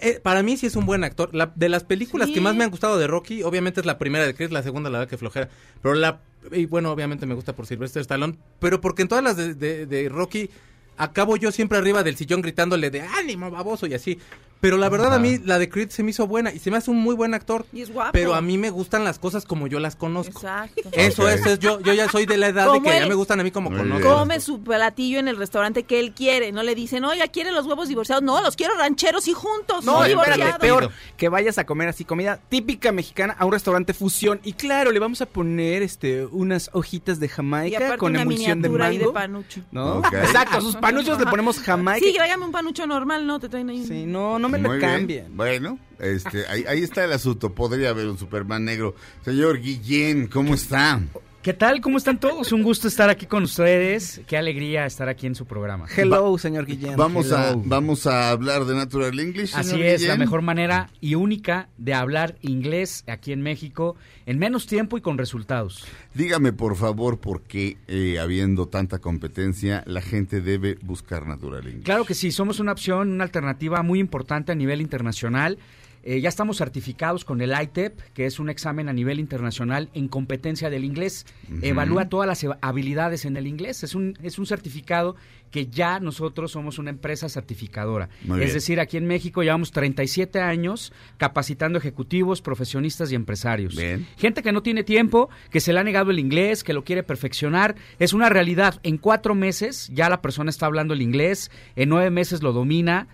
[0.00, 1.34] eh, para mí sí es un buen actor.
[1.34, 2.34] La- de las películas Sí.
[2.34, 4.90] que más me han gustado de Rocky, obviamente es la primera de Chris, la segunda
[4.90, 5.48] la verdad que flojera,
[5.82, 6.20] pero la...
[6.50, 9.86] Y bueno, obviamente me gusta por Sylvester Stallone, pero porque en todas las de, de-
[9.86, 10.50] de Rocky
[10.96, 14.18] acabo yo siempre arriba del sillón gritándole de ánimo, baboso y así.
[14.62, 15.16] Pero la verdad Ajá.
[15.16, 17.14] a mí la de Creed se me hizo buena y se me hace un muy
[17.16, 17.66] buen actor.
[17.72, 18.12] Y es guapo.
[18.12, 20.38] Pero a mí me gustan las cosas como yo las conozco.
[20.38, 20.88] Exacto.
[20.92, 21.28] Eso Ok.
[21.30, 23.42] es, es yo, yo ya soy de la edad de que ya me gustan a
[23.42, 23.98] mí como Muy conozco.
[24.08, 24.18] bien.
[24.20, 26.52] Come su platillo en el restaurante que él quiere.
[26.52, 28.22] No le dicen, oye, ¿quiere los huevos divorciados?
[28.22, 29.84] No, los quiero rancheros y juntos.
[29.84, 33.92] No, no espérate, peor, que vayas a comer así comida típica mexicana a un restaurante
[33.94, 38.22] fusión y claro, le vamos a poner este unas hojitas de Y Jamaica con una
[38.22, 39.12] emulsión de miniatura ahí de mango.
[39.14, 39.60] panucho.
[39.72, 40.02] ¿No?
[40.06, 42.06] Exacto, a sus panuchos le ponemos Jamaica.
[42.06, 43.40] Sí, tráigame un panucho normal, ¿no?
[43.40, 43.88] Te traen ahí un...
[43.88, 45.36] Sí, no, no me Muy lo bien.
[45.36, 47.54] Bueno, este, ahí, ahí está el asunto.
[47.54, 48.94] Podría haber un Superman negro.
[49.24, 51.00] Señor Guillén, ¿cómo está?
[51.42, 51.80] ¿Qué tal?
[51.80, 52.52] ¿Cómo están todos?
[52.52, 54.20] Un gusto estar aquí con ustedes.
[54.28, 55.86] Qué alegría estar aquí en su programa.
[55.96, 56.96] Hello, señor Guillén.
[56.96, 59.52] Vamos a, vamos a hablar de Natural English.
[59.56, 64.38] Así señor es, la mejor manera y única de hablar inglés aquí en México en
[64.38, 65.84] menos tiempo y con resultados.
[66.14, 71.82] Dígame, por favor, por qué, eh, habiendo tanta competencia, la gente debe buscar Natural English.
[71.82, 75.58] Claro que sí, somos una opción, una alternativa muy importante a nivel internacional.
[76.04, 80.08] Eh, ya estamos certificados con el ITEP, que es un examen a nivel internacional en
[80.08, 81.26] competencia del inglés.
[81.62, 83.84] Evalúa todas las habilidades en el inglés.
[83.84, 85.16] Es un, es un certificado
[85.52, 88.08] que ya nosotros somos una empresa certificadora.
[88.24, 88.54] Muy es bien.
[88.54, 93.76] decir, aquí en México llevamos 37 años capacitando ejecutivos, profesionistas y empresarios.
[93.76, 94.08] Bien.
[94.16, 97.02] Gente que no tiene tiempo, que se le ha negado el inglés, que lo quiere
[97.02, 97.76] perfeccionar.
[97.98, 98.80] Es una realidad.
[98.82, 103.06] En cuatro meses ya la persona está hablando el inglés, en nueve meses lo domina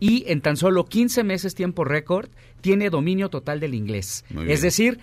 [0.00, 2.28] y en tan solo 15 meses tiempo récord
[2.60, 4.24] tiene dominio total del inglés.
[4.46, 4.98] Es decir,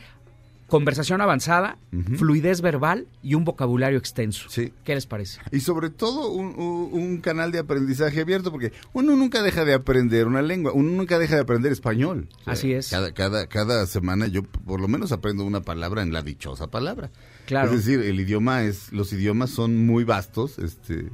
[0.67, 1.79] conversación avanzada,
[2.17, 4.47] fluidez verbal y un vocabulario extenso.
[4.49, 4.71] Sí.
[4.83, 5.39] ¿Qué les parece?
[5.51, 9.73] Y sobre todo un, un- un canal de aprendizaje abierto, porque uno nunca deja de
[9.73, 12.27] aprender una lengua, uno nunca deja de aprender español.
[12.41, 12.89] O sea, Así es.
[12.89, 17.09] Cada, cada, cada semana yo por lo menos aprendo una palabra en la dichosa palabra.
[17.47, 17.71] Claro.
[17.71, 21.09] Es decir, el idioma es, los idiomas son muy vastos, este,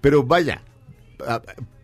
[0.00, 0.62] pero vaya,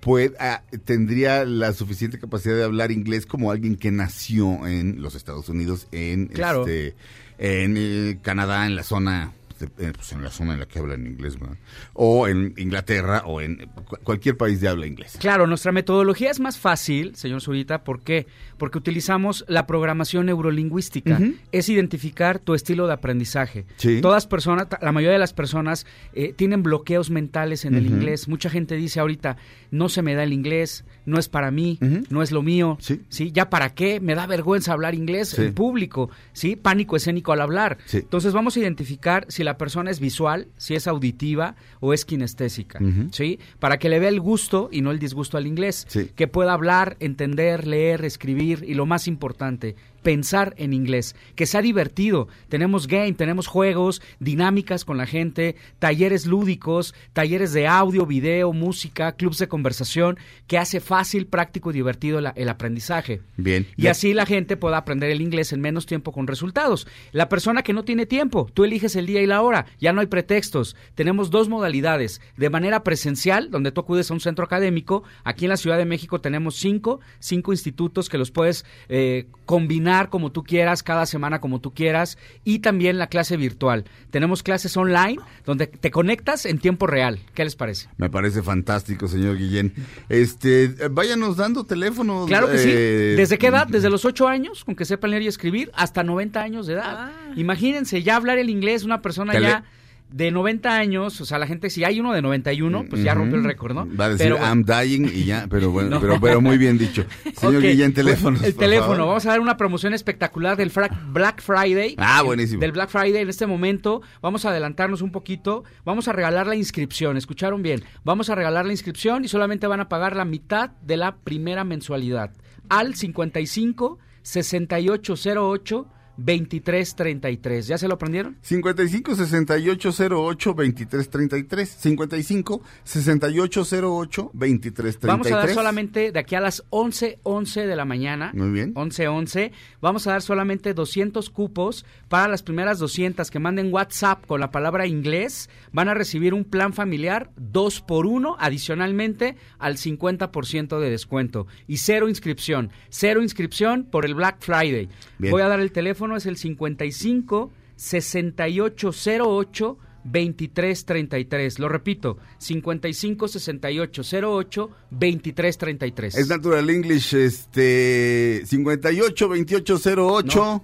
[0.03, 5.15] puede- ah, tendría la suficiente capacidad de hablar inglés como alguien que nació en los
[5.15, 6.67] Estados Unidos, en Claro.
[6.67, 6.97] este,
[7.39, 9.33] en eh, Canadá, en la zona
[9.67, 11.57] de- eh, pues, en la zona en la que hablan inglés, ¿verdad?
[11.95, 15.19] o en Inglaterra, o en cu- cualquier país de habla inglesa.
[15.19, 18.27] Claro, nuestra metodología es más fácil, señor Zurita, ¿por qué?
[18.59, 21.21] Porque utilizamos la programación neurolingüística.
[21.53, 23.65] Es identificar tu estilo de aprendizaje.
[23.77, 24.01] Sí.
[24.01, 28.29] Todas personas, la mayoría de las personas eh, tienen bloqueos mentales en el inglés.
[28.29, 29.37] Mucha gente dice ahorita,
[29.71, 31.79] no se me da el inglés, no es para mí,
[32.11, 32.79] no es lo mío.
[32.81, 33.31] Sí.
[33.33, 34.01] ¿Ya para qué?
[34.01, 35.43] Me da vergüenza hablar inglés Sí.
[35.43, 36.11] en público.
[36.33, 36.57] ¿Sí?
[36.57, 37.79] Pánico escénico al hablar.
[37.87, 37.99] Sí.
[37.99, 42.79] Entonces vamos a identificar si la persona es visual, si es auditiva o es kinestésica.
[43.11, 43.39] ¿Sí?
[43.59, 45.87] Para que le vea el gusto y no el disgusto al inglés.
[45.89, 46.11] Sí.
[46.15, 51.15] Que pueda hablar, entender, leer, escribir y lo más importante, pensar en inglés.
[51.35, 52.29] Que sea divertido.
[52.49, 59.13] Tenemos game, tenemos juegos, dinámicas con la gente, talleres lúdicos, talleres de audio, video, música,
[59.13, 63.21] clubs de conversación, que hace fácil, práctico y divertido la- el aprendizaje.
[63.37, 63.67] Bien.
[63.77, 66.87] Y así la gente pueda aprender el inglés en menos tiempo con resultados.
[67.13, 70.01] La persona que no tiene tiempo, tú eliges el día y la hora, ya no
[70.01, 70.77] hay pretextos.
[70.95, 72.21] Tenemos dos modalidades.
[72.37, 75.85] De manera presencial, donde tú acudes a un centro académico, aquí en la Ciudad de
[75.85, 81.41] México tenemos cinco, cinco institutos que los puedes eh, combinar como tú quieras, cada semana
[81.41, 83.85] como tú quieras, y también la clase virtual.
[84.11, 87.21] Tenemos clases online donde te conectas en tiempo real.
[87.35, 87.89] ¿Qué les parece?
[87.97, 89.73] Me parece fantástico, señor Guillén.
[90.09, 92.27] Este, váyanos dando teléfonos.
[92.27, 92.69] Claro que sí.
[92.73, 93.67] eh, ¿Desde qué edad?
[93.67, 97.11] Desde los 8 años, con que sepan leer y escribir, hasta 90 años de edad.
[97.11, 97.13] Ah.
[97.37, 99.65] Imagínense, ya hablar el inglés, una persona Tele- ya
[100.13, 103.21] de 90 años, o sea, la gente, si hay uno de 91, pues ya Ujú.
[103.23, 103.89] rompió el récord, ¿no?
[103.97, 104.45] Va a decir Pero.
[104.45, 106.01] I'm dying y ya, pero bueno, No.
[106.01, 107.05] pero, pero muy bien dicho.
[107.37, 108.43] Señor Ok, Guillén, teléfonos.
[108.43, 109.07] El por teléfono, favor.
[109.09, 110.71] vamos a dar una promoción espectacular del
[111.09, 111.95] Black Friday.
[111.99, 112.61] Ah, buenísimo.
[112.61, 114.03] Del Black Friday en este momento.
[114.21, 115.65] Vamos a adelantarnos un poquito.
[115.85, 117.17] Vamos a regalar la inscripción.
[117.17, 117.83] ¿Escucharon bien?
[118.05, 121.65] Vamos a regalar la inscripción y solamente van a pagar la mitad de la primera
[121.65, 122.33] mensualidad.
[122.69, 127.67] Al 55 6808 2333.
[127.67, 128.37] ¿Ya se lo aprendieron?
[128.43, 136.19] 55 68 08 23 33 55 68 08 23 33 Vamos a dar solamente de
[136.19, 138.33] aquí a las 11, 11 de la mañana.
[138.35, 138.73] Muy bien.
[138.75, 139.53] 11, 11.
[139.81, 144.51] Vamos a dar solamente 200 cupos para las primeras 200 que manden WhatsApp con la
[144.51, 145.49] palabra inglés.
[145.73, 151.47] Van a recibir un plan familiar 2 por 1 adicionalmente al 50% de descuento.
[151.67, 152.71] Y cero inscripción.
[152.91, 154.89] Cero inscripción por el Black Friday.
[155.19, 155.31] Bien.
[155.31, 161.59] Voy a dar el teléfono, es el 55 6808 2333.
[161.59, 166.15] Lo repito, 55 68 08 2333.
[166.17, 170.63] Es Natural English, este, 58 28 08.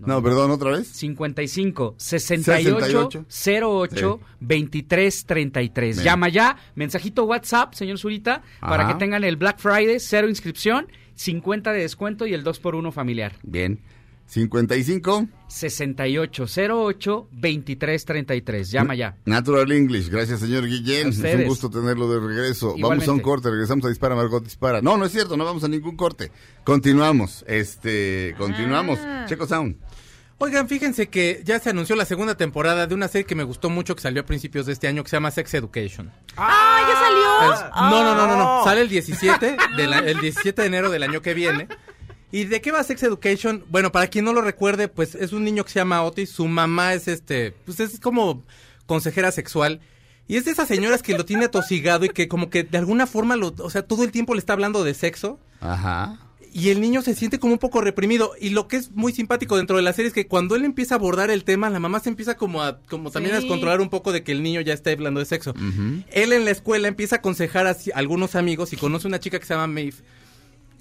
[0.00, 0.88] No, perdón, otra vez.
[0.88, 5.96] 55 68 08 23 33.
[5.96, 6.04] Bien.
[6.04, 11.72] Llama ya, mensajito WhatsApp, señor Zurita, para que tengan el Black Friday, cero inscripción, 50
[11.72, 13.36] de descuento y el 2 por 1 familiar.
[13.42, 13.80] Bien.
[14.30, 15.26] 55.
[15.48, 18.70] 6808 2333.
[18.70, 19.16] Llama ya.
[19.24, 21.08] Natural English, gracias señor Guillén.
[21.08, 22.74] Es un gusto tenerlo de regreso.
[22.76, 23.06] Igualmente.
[23.06, 24.80] Vamos a un corte, regresamos a Dispara, Margot Dispara.
[24.80, 26.30] No, no es cierto, no vamos a ningún corte.
[26.62, 29.00] Continuamos, este, continuamos.
[29.02, 29.24] Ah.
[29.28, 29.76] Checo Sound.
[30.38, 33.68] Oigan, fíjense que ya se anunció la segunda temporada de una serie que me gustó
[33.68, 36.10] mucho que salió a principios de este año que se llama Sex Education.
[36.36, 37.52] ¡Ah, ya salió!
[37.52, 38.64] Es- no, no, no, no, no.
[38.64, 41.68] Sale el 17 de la- el 17 de enero del año que viene.
[42.32, 43.64] ¿Y de qué va Sex Education?
[43.70, 46.46] Bueno, para quien no lo recuerde, pues es un niño que se llama Otis, su
[46.46, 48.44] mamá es este, pues es como
[48.86, 49.80] consejera sexual.
[50.28, 53.08] Y es de esas señoras que lo tiene atosigado y que como que de alguna
[53.08, 55.40] forma lo, o sea, todo el tiempo le está hablando de sexo.
[55.60, 56.20] Ajá.
[56.52, 58.32] Y el niño se siente como un poco reprimido.
[58.40, 60.94] Y lo que es muy simpático dentro de la serie es que cuando él empieza
[60.94, 63.44] a abordar el tema, la mamá se empieza como a, como también a Sí.
[63.44, 65.52] descontrolar un poco de que el niño ya está hablando de sexo.
[66.10, 69.38] Él en la escuela empieza a aconsejar a ci- algunos amigos y conoce una chica
[69.40, 69.94] que se llama Maeve.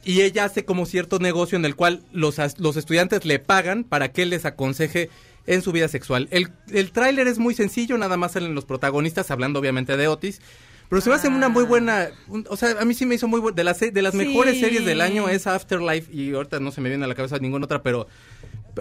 [0.04, 4.12] Y ella hace como cierto negocio en el cual los, los estudiantes le pagan para
[4.12, 5.10] que él les aconseje
[5.45, 6.28] en su vida sexual.
[6.32, 10.41] El, el tráiler es muy sencillo, nada más salen los protagonistas hablando obviamente de Otis.
[10.89, 13.28] Pero se me hace una muy buena, un- o sea, a mí sí me hizo
[13.28, 14.18] muy buena, de las, de las Sí.
[14.18, 17.38] mejores series del año es Afterlife y ahorita no se me viene a la cabeza
[17.38, 18.08] ninguna otra, pero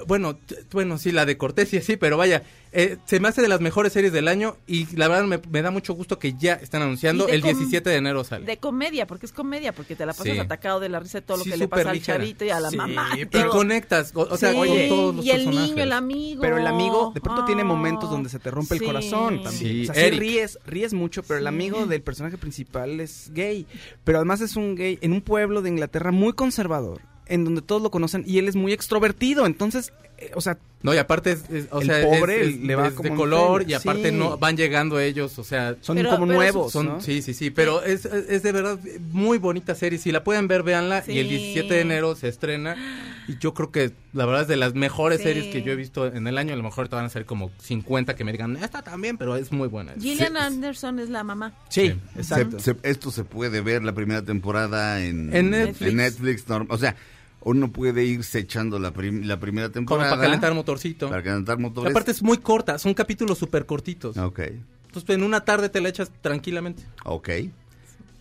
[0.06, 0.38] bueno,
[0.72, 2.42] bueno, sí, la de Cortés y sí, pero vaya,
[2.72, 5.62] eh, se me hace de las mejores series del año y la verdad me, me
[5.62, 8.44] da mucho gusto que ya están anunciando, el com- 17 de enero sale.
[8.44, 10.38] De comedia, porque es comedia, porque te la pasas Sí.
[10.38, 12.60] atacado de la risa de todo lo Sí, que le pasa al chavito y a
[12.60, 13.08] la Sí, mamá.
[13.18, 15.70] y conectas, o, o sea, Sí, con todos los y el personajes.
[15.70, 16.40] niño, el amigo.
[16.42, 19.52] Pero el amigo de pronto tiene Ah, momentos donde se te rompe el corazón también.
[19.52, 20.20] Sí, o sea, sí Eric.
[20.20, 23.66] ríes, ríes mucho, pero el amigo del personaje principal es gay.
[24.04, 27.80] Pero además es un gay en un pueblo de Inglaterra muy conservador, en donde todos
[27.82, 29.46] lo conocen y él es muy extrovertido.
[29.46, 32.60] Entonces, eh, o sea, No, y aparte es, es- o El sea, pobre es, es-
[32.60, 34.14] le va es como de color y aparte sí.
[34.14, 37.00] no van llegando ellos, o sea, son Pero- como pero nuevos, son ¿no?
[37.00, 38.78] sí, sí, sí, pero es, es de verdad
[39.10, 41.36] muy bonita serie, si la pueden ver, véanla y el Sí.
[41.36, 42.76] 17 de enero se estrena
[43.26, 45.24] y yo creo que la verdad es de las mejores Sí.
[45.24, 47.24] series que yo he visto en el año, a lo mejor te van a ser
[47.26, 49.94] como 50 que me digan, esta también, pero es muy buena.
[50.00, 50.38] Gillian Sí.
[50.38, 51.54] Anderson es la mamá.
[51.70, 51.94] Sí, Sí.
[52.16, 52.60] exacto.
[52.60, 55.90] Se- se- esto se puede ver la primera temporada en, En Netflix.
[55.90, 56.94] en Netflix, o sea,
[57.42, 60.10] uno puede irse echando la, prim- la primera como temporada.
[60.10, 61.08] para calentar motorcito.
[61.08, 61.90] Para calentar motores.
[61.90, 64.16] Aparte es muy corta, son capítulos súper cortitos.
[64.18, 64.40] Ok,
[64.86, 66.82] Entonces en una tarde te la echas tranquilamente.
[67.04, 67.28] ok.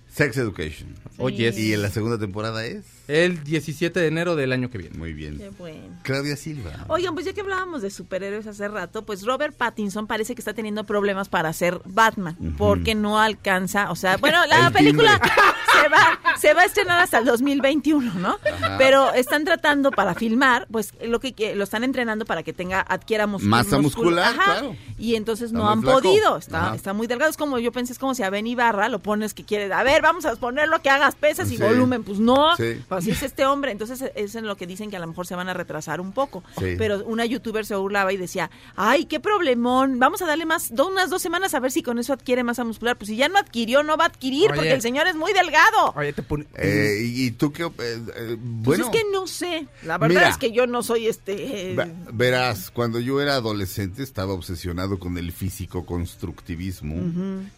[0.10, 0.96] Sex Education.
[1.18, 2.86] Oye, ¿Y en la segunda temporada es?
[3.08, 4.98] El 17 de enero del año que viene.
[4.98, 5.38] Muy bien.
[5.38, 5.96] Qué bueno.
[6.04, 6.72] Claudia Silva.
[6.88, 10.54] Oigan, pues ya que hablábamos de superhéroes hace rato, pues Robert Pattinson parece que está
[10.54, 15.20] teniendo problemas para ser Batman, porque no alcanza, o sea, bueno, la El película
[15.82, 18.38] se va, se va a estrenar hasta el 2021, ¿no?
[18.78, 23.28] Pero están tratando para filmar, pues lo que lo están entrenando para que tenga adquiera
[23.28, 24.44] mus- Masa muscular, Ajá.
[24.60, 24.76] claro.
[24.98, 26.02] Y entonces Está no han flaco.
[26.02, 26.76] podido, está, Ajá.
[26.76, 29.34] está muy delgado, es como yo pensé, es como si a Ben Ibarra lo pones
[29.34, 31.64] que quiere, a ver, vamos a ponerlo que hagas pesas y Sí.
[31.64, 32.82] volumen, pues no, Sí.
[32.98, 35.28] Pues así es este hombre, entonces es en lo que dicen que a lo mejor
[35.28, 36.44] se van a retrasar un poco.
[36.58, 36.76] Sí.
[36.78, 40.88] Pero una youtuber se burlaba y decía, ay, qué problemón, vamos a darle más, do-
[40.88, 42.98] unas dos semanas a ver si con eso adquiere masa muscular.
[42.98, 44.56] Pues si ya no adquirió, no va a adquirir, Oye.
[44.56, 45.94] porque el señor es muy delgado.
[45.96, 47.66] Oye, te pone- Eh, ¿Y y tú qué?
[47.66, 50.30] op- eh, eh, Pues bueno, es que no sé, la verdad Mira.
[50.30, 51.72] es que yo no soy este...
[51.72, 56.96] eh, Ve- Verás, cuando yo era adolescente estaba obsesionado con el físico-constructivismo.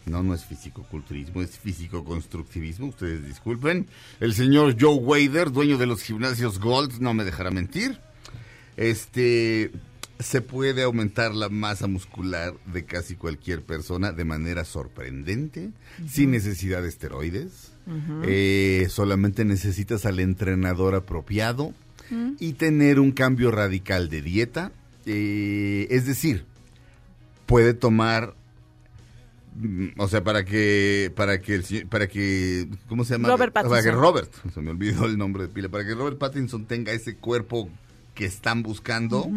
[0.06, 2.88] No, no es físico-culturismo, es físico-constructivismo.
[2.88, 3.86] Ustedes disculpen.
[4.20, 4.96] El señor Joe
[5.30, 7.98] Dueño de los gimnasios Gold, no me dejará mentir.
[8.76, 9.70] Este,
[10.18, 15.70] se puede aumentar la masa muscular de casi cualquier persona de manera sorprendente,
[16.08, 17.72] sin necesidad de esteroides.
[18.24, 21.72] Eh, solamente necesitas al entrenador apropiado
[22.38, 24.72] y tener un cambio radical de dieta.
[25.06, 26.44] Eh, es decir,
[27.46, 28.34] puede tomar,
[29.96, 33.28] o sea, para que, para que, el, señor- para que, ¿cómo se llama?
[33.28, 34.00] Robert Para que Pattinson.
[34.00, 37.68] Robert, se me olvidó el nombre de pila, para que Robert Pattinson tenga ese cuerpo
[38.14, 39.28] que están buscando,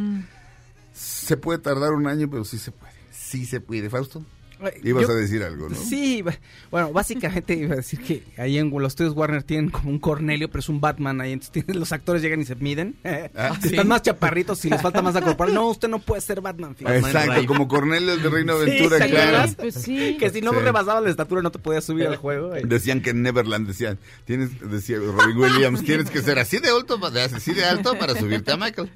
[0.93, 4.25] se puede tardar un año, pero sí se puede, sí se puede, Fausto.
[4.69, 5.75] Eh, Ibas yo- a decir algo, ¿no?
[5.75, 6.23] Sí,
[6.71, 10.47] bueno, básicamente iba a decir que ahí en los estudios Warner tienen como un Cornelio,
[10.49, 12.95] pero es un Batman ahí, entonces tienen- los actores llegan y se miden.
[13.35, 15.53] Ah, Están más chaparritos y les falta más corporal.
[15.53, 16.75] No, usted no puede ser Batman.
[16.75, 16.97] fíjate.
[16.99, 19.27] Exacto, como Cornelio el de Reino Sí, Aventura, ¿te claro.
[19.37, 19.55] acuerdas?
[19.55, 20.17] Pues sí.
[20.19, 20.57] Que si no Sí.
[20.59, 22.55] rebasabas la estatura no te podías subir al juego.
[22.55, 22.61] eh.
[22.65, 26.99] Decían que en Neverland decían, tienes, decía Robin Williams, tienes que ser así de alto,
[26.99, 28.89] para- así de alto para subirte a Michael.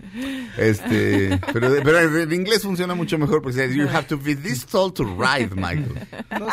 [0.57, 4.65] Este, pero, pero en inglés funciona mucho mejor porque dice, you have to be this
[4.65, 6.07] tall to ride, Michael.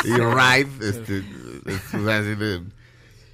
[0.04, 1.18] y ride, este,
[1.66, 2.62] es, o sea, así de-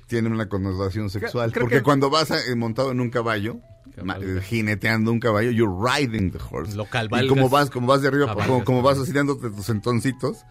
[0.07, 1.53] tiene una connotación sexual.
[1.53, 3.61] creo porque que- cuando vas a- eh, montado en un caballo,
[4.43, 6.75] jineteando un caballo, you're riding the horse.
[6.77, 9.69] Lo y como vas, como vas de arriba, Cabalgas, como, como vas así dándote tus
[9.69, 10.45] entoncitos,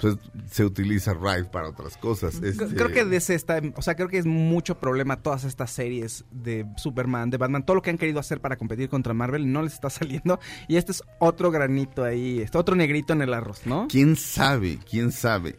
[0.00, 0.16] pues
[0.50, 2.34] se utiliza ride para otras cosas.
[2.34, 5.70] C- Este, Creo que DC está, o sea, creo que es mucho problema todas estas
[5.70, 9.50] series de Superman, de Batman, todo lo que han querido hacer para competir contra Marvel
[9.52, 13.34] no les está saliendo y este es otro granito ahí, este otro negrito en el
[13.34, 13.86] arroz, ¿no?
[13.90, 14.78] ¿Quién sabe?
[14.88, 15.58] ¿Quién sabe?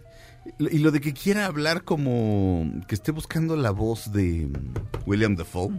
[0.60, 5.36] Y lo de que quiera hablar como que esté buscando la voz de mm, William
[5.36, 5.70] Dafoe,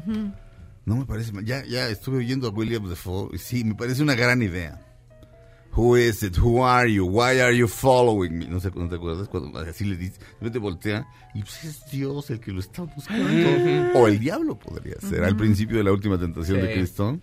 [0.87, 1.45] no me parece mal.
[1.45, 4.81] Ya, ya estuve oyendo a William Dafoe y sí, me parece una gran idea.
[5.77, 6.39] Who is it?
[6.39, 7.05] Who are you?
[7.05, 8.47] Why are you following me?
[8.47, 9.29] No sé, ¿no te acuerdas?
[9.29, 13.99] Cuando así le dice, te voltea y pues es Dios el que lo está buscando.
[13.99, 16.73] O el diablo podría ser, al principio de la última tentación de.
[16.73, 17.21] Cristo.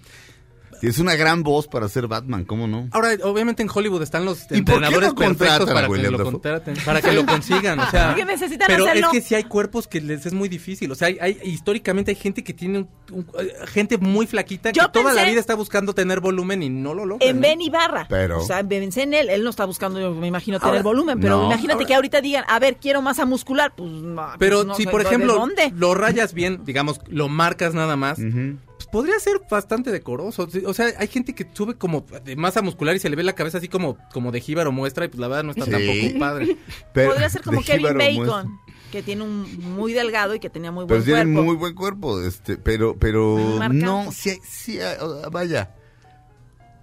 [0.83, 2.89] Y es una gran voz para ser Batman, ¿cómo no?
[2.91, 6.23] Ahora, obviamente en Hollywood están los ¿Y por qué entrenadores no perfectos para que, lo
[6.23, 9.07] contraten, para que lo consigan, o sea, Porque necesitan pero hacerlo.
[9.07, 12.11] es que si hay cuerpos que les es muy difícil, o sea, hay, hay- históricamente
[12.11, 15.55] hay gente que tiene un- un- eh, gente muy flaquita que toda la vida está
[15.55, 17.25] buscando tener volumen y no lo logra.
[17.25, 17.41] En ¿no?
[17.41, 18.05] Ben Ibarra.
[18.09, 19.29] Pero- O sea, pensé en él.
[19.29, 21.19] Él no está buscando, yo me imagino, tener Ahora- volumen.
[21.21, 21.45] Pero No.
[21.45, 23.71] imagínate Ahora- que ahorita digan, a ver, quiero masa muscular.
[23.75, 25.71] Pues, no, Pero pues no si por ¿de ejemplo dónde?
[25.75, 28.55] lo rayas bien, digamos, lo marcas nada más, pues
[28.93, 30.47] podría ser bastante decoroso.
[30.65, 33.33] O sea, hay gente que sube como de masa muscular y se le ve la
[33.33, 35.71] cabeza así como, como de jíbaro muestra y pues la verdad no está Sí.
[35.71, 36.57] tampoco padre.
[36.93, 38.45] Pero- Podría ser como Kevin Bacon, muestra.
[38.91, 41.45] que tiene un muy delgado y que tenía muy Pero buen tienen cuerpo.
[41.49, 45.75] muy buen cuerpo, este, pero, pero no, sí, hay- sí, oh, vaya.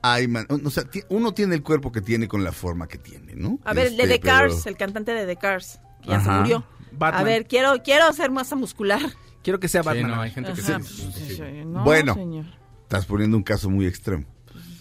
[0.02, 3.34] Ay, man, o sea, uno tiene el cuerpo que tiene con la forma que tiene,
[3.36, 3.58] ¿no?
[3.64, 6.20] A ver, el de Este, The Cars, pero- el cantante de The Cars, que ya
[6.22, 6.64] se murió.
[6.92, 7.20] Batman.
[7.20, 9.00] A ver, quiero quiero hacer masa muscular.
[9.42, 10.10] Quiero que sea Sí, Batman.
[10.10, 11.02] no, hay gente que Ajá, sí.
[11.02, 12.14] pues, sí, sí, no, Bueno.
[12.14, 12.44] señor.
[12.82, 14.24] Estás poniendo un caso muy extremo.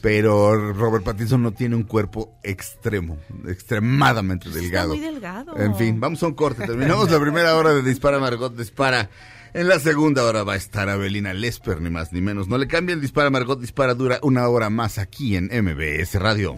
[0.01, 4.89] Pero Robert Pattinson no tiene un cuerpo extremo, extremadamente Está delgado.
[4.95, 5.57] muy delgado.
[5.57, 6.65] En fin, vamos a un corte.
[6.65, 9.09] Terminamos la primera hora de Dispara Margot Dispara.
[9.53, 12.47] En la segunda hora va a estar Abelina Lesper, ni más ni menos.
[12.47, 13.93] No le cambien Dispara Margot Dispara.
[13.93, 16.57] Dura una hora más aquí en MBS Radio.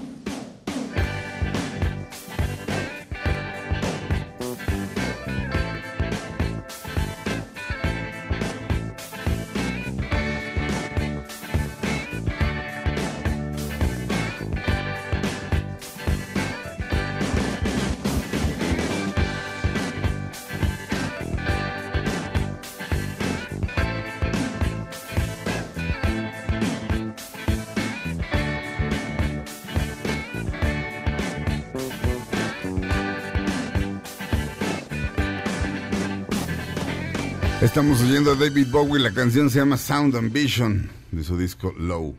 [37.61, 41.71] Estamos oyendo a David Bowie, la canción se llama Sound and Vision de su disco
[41.77, 42.15] Low.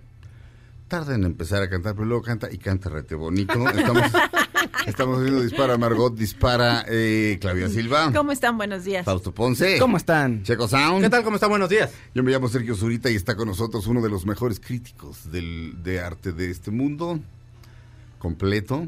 [0.86, 3.68] Tarda en empezar a cantar, pero luego canta y canta rete bonito.
[3.68, 4.05] Estamos,
[4.86, 8.57] estamos oyendo Dispara Margot, Dispara eh, Claudia Silva, ¿Cómo están?
[8.57, 9.05] Buenos días.
[9.05, 10.45] Fausto Ponce, ¿Cómo están?
[10.45, 11.03] Checo Sound.
[11.03, 11.24] ¿Qué tal?
[11.24, 11.51] ¿Cómo están?
[11.51, 11.90] Buenos días.
[12.14, 15.82] Yo me llamo Sergio Zurita y está con nosotros uno de los mejores críticos del,
[15.82, 17.18] de arte de este mundo,
[18.20, 18.86] completo,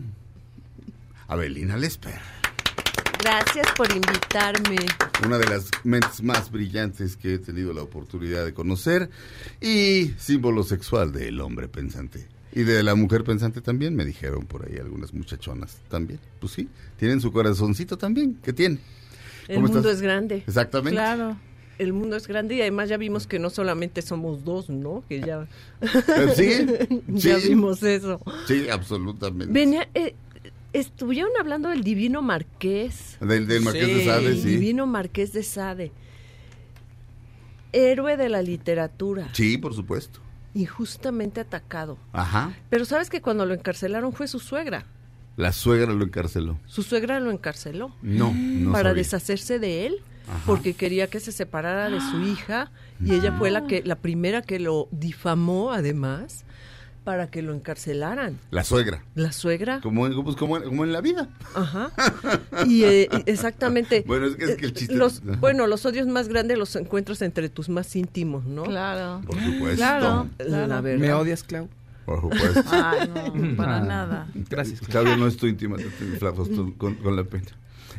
[1.27, 2.34] Abelina Lesper.
[3.25, 4.77] Gracias por invitarme.
[5.25, 9.09] una de las mentes más brillantes que he tenido la oportunidad de conocer
[9.63, 12.29] y símbolo sexual del hombre pensante.
[12.53, 16.21] Y de la mujer pensante también, me dijeron por ahí algunas muchachonas también.
[16.39, 16.69] Pues sí,
[16.99, 18.79] tienen su corazoncito también, ¿qué tiene?
[19.49, 19.95] El ¿Cómo mundo estás?
[19.95, 20.45] es grande.
[20.47, 20.93] Exactamente.
[20.93, 21.39] Claro.
[21.79, 25.03] El mundo es grande y además ya vimos que no solamente somos dos, ¿no?
[25.09, 25.49] Que ya,
[26.37, 26.67] Sí,
[27.09, 27.49] ya sí.
[27.49, 28.21] vimos eso.
[28.47, 29.53] Sí, absolutamente.
[29.53, 30.15] Venía, eh,
[30.75, 33.17] estuvieron hablando del divino marqués.
[33.21, 34.05] Del, del Marqués de Sí.
[34.05, 34.49] Sade, El sí.
[34.49, 35.93] divino marqués de Sade.
[37.73, 39.29] Héroe de la literatura.
[39.33, 40.21] Sí, por supuesto.
[40.55, 41.99] Injustamente atacado.
[42.13, 42.53] Ajá.
[42.71, 44.87] Pero sabes que cuando lo encarcelaron fue su suegra.
[45.37, 46.61] La suegra lo encarceló.
[46.67, 47.93] Su suegra lo encarceló.
[48.03, 49.03] No, no para sabía.
[49.03, 49.97] deshacerse de él
[50.29, 50.39] Ajá.
[50.47, 52.71] porque quería que se separara de su hija
[53.05, 56.45] y ella fue la que la primera que lo difamó además
[57.05, 59.05] para que lo encarcelaran La suegra.
[59.15, 61.29] la suegra Como, en- pues, como, como en la vida.
[61.55, 61.93] ajá
[62.67, 64.95] y eh, exactamente Bueno, es que, es que el eh, chiste...
[64.97, 69.21] los bueno los odios más grandes los encuentras entre tus más íntimos no Claro.
[69.27, 69.77] Por supuesto.
[69.77, 70.29] Claro.
[70.39, 71.69] la verdad ¿Me odias, Clau?
[72.07, 72.63] Por supuesto.
[72.71, 73.81] Ay, no, para Ah.
[73.81, 74.27] nada.
[74.51, 74.81] Gracias.
[74.81, 75.89] Claudia, no es tu íntima, te-
[76.77, 77.47] con, con la pena.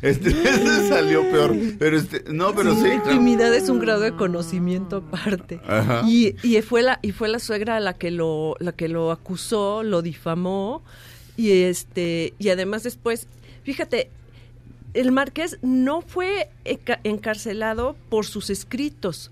[0.02, 1.54] Este, este salió peor.
[1.78, 2.82] Pero este, no, pero sí.
[2.82, 3.12] la claro.
[3.12, 5.60] intimidad es un grado de conocimiento aparte.
[5.66, 6.02] Ajá.
[6.06, 9.82] Y, y fue la y fue la suegra la que lo la que lo acusó,
[9.82, 10.82] lo difamó
[11.36, 13.26] y este y además después,
[13.62, 14.10] fíjate,
[15.00, 19.30] el marqués no fue enca- encarcelado por sus escritos.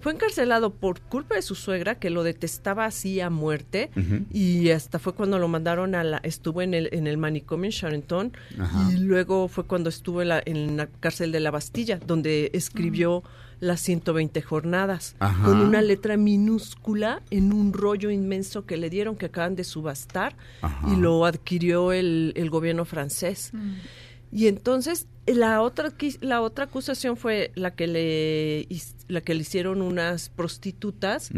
[0.00, 3.90] Fue encarcelado por culpa de su suegra que lo detestaba así a muerte
[4.32, 7.72] y hasta fue cuando lo mandaron a la estuvo en el en el manicomio en
[7.72, 8.32] Charenton
[8.92, 13.22] y luego fue cuando estuvo en la, en la cárcel de la Bastilla donde escribió
[13.60, 15.44] las 120 jornadas Ajá.
[15.44, 20.36] con una letra minúscula en un rollo inmenso que le dieron que acaban de subastar
[20.60, 20.92] Ajá.
[20.92, 23.52] y lo adquirió el, el gobierno francés.
[24.34, 28.68] Y entonces la otra la otra acusación fue la que le
[29.08, 31.30] la que le hicieron unas prostitutas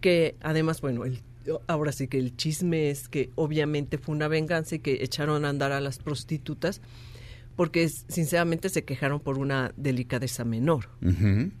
[0.00, 1.22] que además bueno el
[1.66, 5.48] ahora sí que el chisme es que obviamente fue una venganza y que echaron a
[5.48, 6.82] andar a las prostitutas
[7.56, 10.88] porque sinceramente se quejaron por una delicadeza menor.
[11.02, 11.52] Ujú.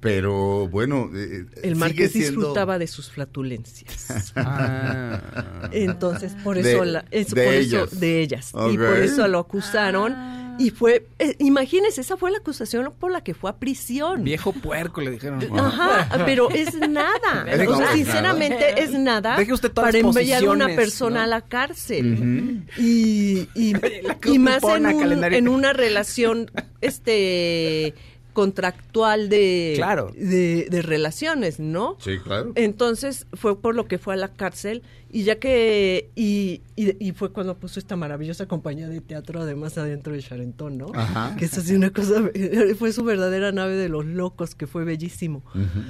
[0.00, 4.32] Pero bueno, eh, El sigue marqués siendo- disfrutaba de sus flatulencias.
[4.36, 5.68] Ah.
[5.72, 7.88] Entonces, por De- eso, la, de por ellas.
[7.92, 8.52] eso de ellas.
[8.70, 10.14] Y por eso lo acusaron.
[10.60, 14.24] Y fue, eh, imagínense, esa fue la acusación por la que fue a prisión.
[14.24, 15.40] Viejo puerco, le dijeron.
[15.56, 17.44] Ajá, pero es nada.
[17.48, 21.22] Es O sea, sinceramente es nada Deje usted todas para enviar a una persona ¿no?
[21.22, 22.64] a la cárcel.
[22.76, 23.72] Y, y,
[24.24, 27.94] y más en, un- en una relación este
[28.38, 30.12] contractual de, Claro.
[30.16, 31.96] de, de relaciones, ¿no?
[31.98, 32.52] Sí, claro.
[32.54, 37.10] Entonces fue por lo que fue a la cárcel y ya que y, y, y
[37.14, 40.86] fue cuando puso esta maravillosa compañía de teatro además adentro de Charenton, ¿no?
[40.94, 41.34] Ajá.
[41.36, 42.30] Que es así una cosa
[42.78, 45.42] fue su verdadera nave de los locos que fue bellísimo.
[45.56, 45.82] Ujú.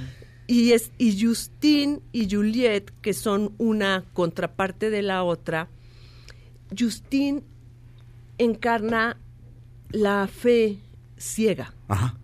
[0.47, 5.69] Y es y Justine y Juliet que son una contraparte de la otra.
[6.75, 7.43] Justine
[8.39, 9.17] encarna
[9.91, 10.79] la fe
[11.15, 12.15] ciega Ajá.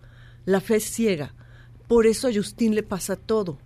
[0.46, 1.34] La fe es ciega.
[1.86, 3.58] Por eso a Justin le pasa todo.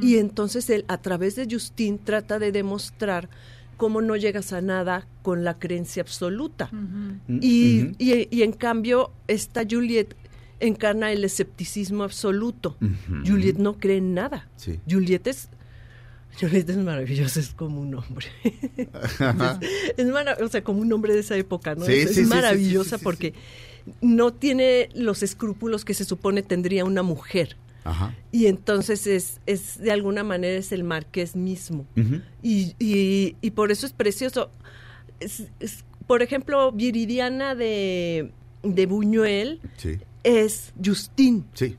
[0.00, 3.28] Y entonces él, a través de Justin, trata de demostrar
[3.76, 6.70] cómo no llegas a nada con la creencia absoluta.
[7.28, 10.14] y, y- y en cambio, esta Juliet
[10.60, 12.76] encarna el escepticismo absoluto.
[13.26, 14.48] Juliet no cree en nada.
[14.56, 14.80] Sí.
[14.88, 15.48] Juliet es...
[16.40, 18.26] Juliet es maravillosa, es como un hombre.
[19.18, 19.60] Ajá.
[19.96, 21.84] es mara- o sea, como un hombre de esa época, ¿no?
[21.84, 23.34] Sí, es sí, es sí, sí, maravillosa sí, sí, sí, porque
[24.00, 27.56] no tiene los escrúpulos que se supone tendría una mujer.
[27.84, 28.14] Ajá.
[28.32, 31.84] Y entonces es, es de alguna manera es el marqués mismo.
[32.42, 34.50] Y, y, y por eso es precioso.
[35.20, 38.30] Es- es- por ejemplo, Viridiana de,
[38.62, 41.44] de Buñuel Sí, es Justín.
[41.54, 41.76] sí.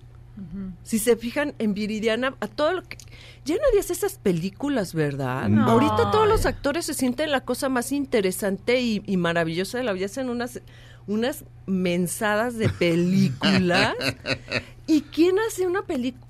[0.84, 2.98] Si se fijan en Viridiana, a todo lo que...
[3.46, 5.48] Ya nadie hace esas películas, ¿verdad?
[5.48, 5.64] No.
[5.70, 9.94] Ahorita todos los actores se sienten la cosa más interesante y, y maravillosa de la
[9.94, 10.08] vida.
[10.08, 10.60] Hacen unas,
[11.08, 13.94] unas mensadas de películas.
[14.88, 16.24] ¿Y quién hace una película?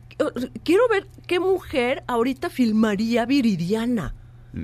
[0.63, 4.15] Quiero ver qué mujer ahorita filmaría Viridiana.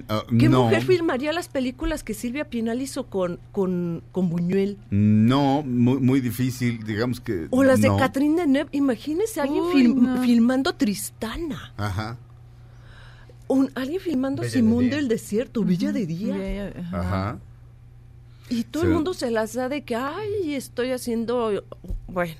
[0.07, 4.77] Ah, ¿Qué no, mujer filmaría las películas que Silvia Pinal hizo con, con, con Buñuel?
[4.89, 7.47] No, muy, muy difícil, digamos que.
[7.49, 7.91] O las no.
[7.93, 8.69] de Catherine Deneuve.
[8.71, 10.23] Imagínese a alguien Uy, film- no.
[10.23, 11.73] filmando Tristana.
[11.75, 12.17] Ajá,
[13.49, 16.73] Un- alguien filmando de Simón del Desierto, Villa de Día.
[16.93, 17.39] Ajá.
[18.51, 21.63] Y todo el mundo se las da de que, ay, estoy haciendo...
[22.07, 22.33] Bueno,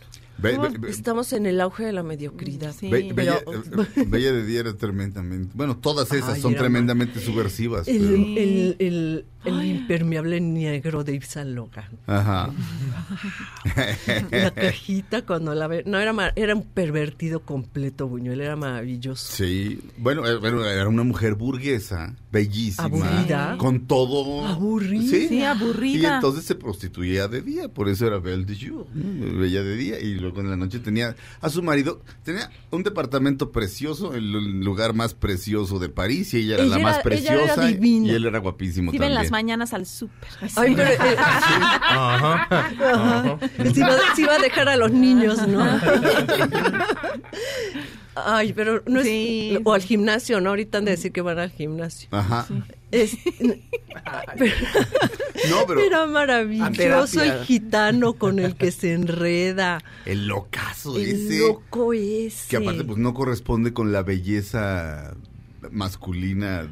[0.87, 2.73] estamos en el auge de la mediocridad.
[2.77, 2.89] Sí.
[2.89, 5.51] Be- pero- Bella, eh, Bella de Día era tremendamente.
[5.55, 7.87] Bueno, todas esas Ay, son tremendamente subversivas.
[7.87, 11.89] El, pero- el, el- el impermeable negro de Yves Saint Logan.
[12.07, 12.49] Ajá.
[14.31, 15.83] La cajita cuando la ve...
[15.85, 19.31] No, era, era un pervertido completo, Buñuel, era maravilloso.
[19.33, 20.39] Sí, bueno, eh,
[20.73, 23.55] era una mujer burguesa, bellísima, Aburrida.
[23.57, 24.45] con todo.
[24.47, 25.01] Aburrida.
[25.09, 26.15] Sí, Sí, Y aburrida.
[26.15, 30.15] entonces se prostituía de día, por eso era Belle de Jour, bella de día, y
[30.15, 35.13] luego en la noche tenía a su marido, tenía un departamento precioso, el lugar más
[35.13, 38.07] precioso de París, y ella era Ella la más era- ella era preciosa, divina.
[38.07, 39.30] y él era guapísimo en también.
[39.31, 40.29] Las mañanas al súper.
[40.57, 40.89] Ay, pero...
[40.91, 43.39] eh, Ajá.
[43.73, 45.65] Se iba a dejar a los niños, ¿no?
[48.13, 49.05] Ay, pero no es...
[49.05, 49.57] Sí.
[49.63, 50.49] O al gimnasio, ¿no?
[50.49, 52.09] Ahorita han de decir que van al gimnasio.
[52.11, 52.45] Ajá.
[52.91, 53.15] Es,
[54.37, 54.53] pero,
[55.49, 59.81] No, pero era maravilloso el gitano con el que se enreda.
[60.05, 62.49] el locazo El ese, loco ese.
[62.49, 65.15] que aparte pues no corresponde con la belleza
[65.71, 66.67] masculina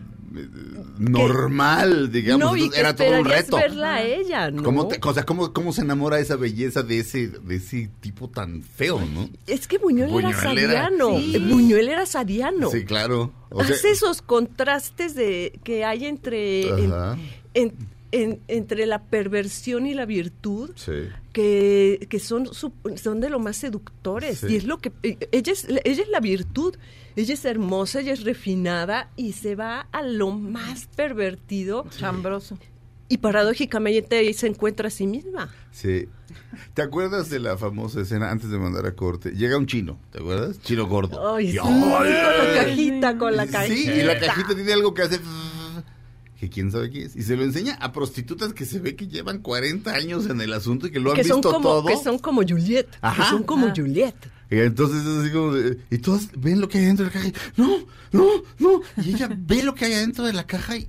[0.97, 3.57] normal, digamos, no, y entonces que era todo un reto.
[3.57, 4.63] verla a ella, ¿no?
[4.63, 8.29] ¿Cómo, te- o sea, ¿cómo, cómo se enamora esa belleza de ese, de ese tipo
[8.29, 9.29] tan feo, no?
[9.47, 11.17] Es que Buñuel, era Buñuel era- sadiano.
[11.17, 11.35] Sí.
[11.35, 12.69] Eh, Buñuel era sadiano.
[12.71, 13.31] Sí, claro.
[13.49, 16.67] O sea, Hace esos contrastes de que hay entre...
[16.69, 17.17] en- Ajá.
[17.53, 17.73] en-
[18.11, 20.91] en- entre la perversión y la virtud Sí.
[21.31, 24.39] que, que son, son de lo más seductores.
[24.39, 24.47] Sí.
[24.49, 24.91] Y es lo que.
[25.03, 26.75] eh, Ella es, ella es la virtud.
[27.19, 31.85] Ella es hermosa, ella es refinada y se va a lo más pervertido.
[31.97, 32.57] Chambroso.
[33.09, 35.49] Y paradójicamente ahí se encuentra a sí misma.
[35.71, 36.07] Sí.
[36.75, 39.31] ¿Te acuerdas de la famosa escena antes de mandar a corte?
[39.31, 40.61] Llega un chino, ¿te acuerdas?
[40.61, 41.35] Chino gordo.
[41.35, 41.67] Ay, Y- sí, ¡ay!
[41.67, 43.75] con la cajita, con la cajita.
[43.75, 45.19] Sí, y la cajita tiene algo que hace...
[46.39, 47.15] Que quién sabe qué es.
[47.17, 50.53] Y se lo enseña a prostitutas que se ve que llevan 40 años en el
[50.53, 51.85] asunto y que lo han que son visto como todo.
[51.87, 53.23] que son como Juliet Ajá.
[53.23, 53.73] que son como Ah.
[53.75, 54.15] Juliet
[54.49, 57.27] entonces es así como de- y todas ven lo que hay dentro de la caja
[57.27, 57.77] y, no,
[58.11, 58.27] no,
[58.59, 58.81] no.
[59.03, 60.87] Y ella ve lo que hay adentro de la caja y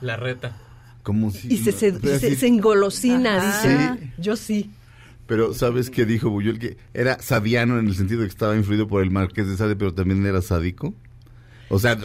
[0.00, 0.56] La reta.
[1.02, 1.52] como si...
[1.52, 4.10] y se, engolosina dice Sí.
[4.18, 4.70] yo sí
[5.26, 6.58] Pero ¿sabes qué dijo Buyuel?
[6.58, 9.76] Que era sadiano en el sentido de que estaba influido por el Marqués de Sade,
[9.76, 10.94] pero también era sádico.
[11.70, 11.98] O sea,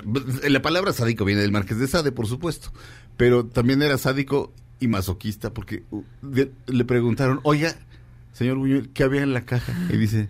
[0.47, 2.71] la palabra sádico viene del Marqués de Sade, por supuesto.
[3.17, 6.01] Pero también era sádico y masoquista porque uh,
[6.67, 7.75] le preguntaron, oiga,
[8.31, 9.73] señor Buyuel, ¿qué había en la caja?
[9.91, 10.29] Y dice,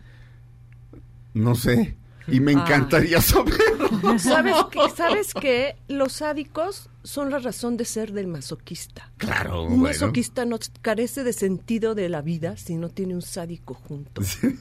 [1.34, 1.95] no sé.
[2.27, 2.61] Y me Ah.
[2.61, 4.19] encantaría saberlo.
[4.19, 9.69] sabes qué sabes qué los sádicos son la razón de ser del masoquista Claro, un
[9.80, 9.84] bueno.
[9.86, 14.55] masoquista no carece de sentido de la vida si no tiene un sádico junto ese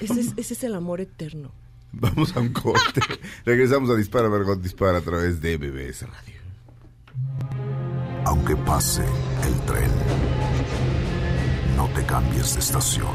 [0.00, 1.52] es, ese es el amor eterno
[1.92, 3.00] Vamos a un corte.
[3.44, 6.40] Regresamos a Dispara, Margot Dispara a través de BBS Radio.
[8.24, 9.04] Aunque pase
[9.46, 9.90] el tren,
[11.76, 13.14] no te cambies de estación.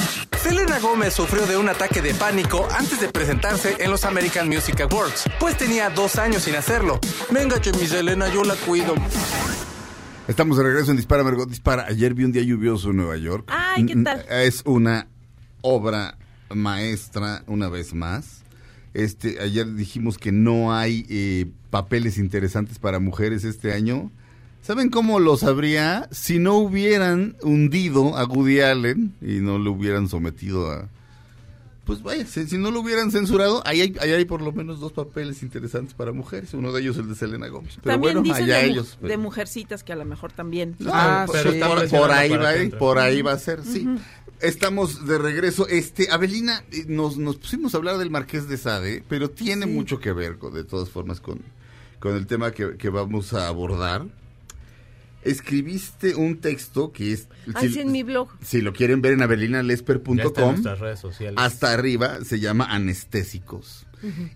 [0.43, 4.79] Selena Gómez sufrió de un ataque de pánico antes de presentarse en los American Music
[4.81, 6.99] Awards, pues tenía dos años sin hacerlo.
[7.31, 8.95] Venga, che, mi Selena, yo la cuido.
[10.27, 11.85] Estamos de regreso en Dispara, Margot Dispara.
[11.87, 13.45] Ayer vi un día lluvioso en Nueva York.
[13.47, 14.25] Ay, ¿qué N- tal?
[14.29, 15.07] Es una
[15.61, 16.17] obra
[16.49, 18.41] maestra, una vez más.
[18.93, 24.11] Este, ayer dijimos que no hay eh, papeles interesantes para mujeres este año.
[24.61, 26.07] ¿Saben cómo lo sabría?
[26.11, 30.87] Si no hubieran hundido a Woody Allen y no lo hubieran sometido a...
[31.83, 34.79] Pues vaya, si, si no lo hubieran censurado, ahí hay, ahí hay por lo menos
[34.79, 36.53] dos papeles interesantes para mujeres.
[36.53, 37.79] Uno de ellos el de Selena Gómez.
[37.81, 38.99] Pero también bueno, dicen allá de, ellos.
[39.01, 40.75] de mujercitas que a lo mejor también.
[40.85, 41.59] Ah, pero sí.
[41.89, 43.87] por, ahí va, por ahí va a ser, sí.
[44.41, 45.67] Estamos de regreso.
[45.67, 49.99] Este, Abelina, eh, nos, nos pusimos a hablar del Marqués de Sade, pero tiene mucho
[49.99, 51.39] que ver, con, de todas formas, con,
[51.99, 54.05] con el tema que, que vamos a abordar.
[55.23, 57.27] Escribiste un texto que es...
[57.53, 58.29] Así si, en mi blog.
[58.41, 60.63] si lo quieren ver en abelinalesper.com,
[61.35, 63.85] hasta arriba se llama Anestésicos.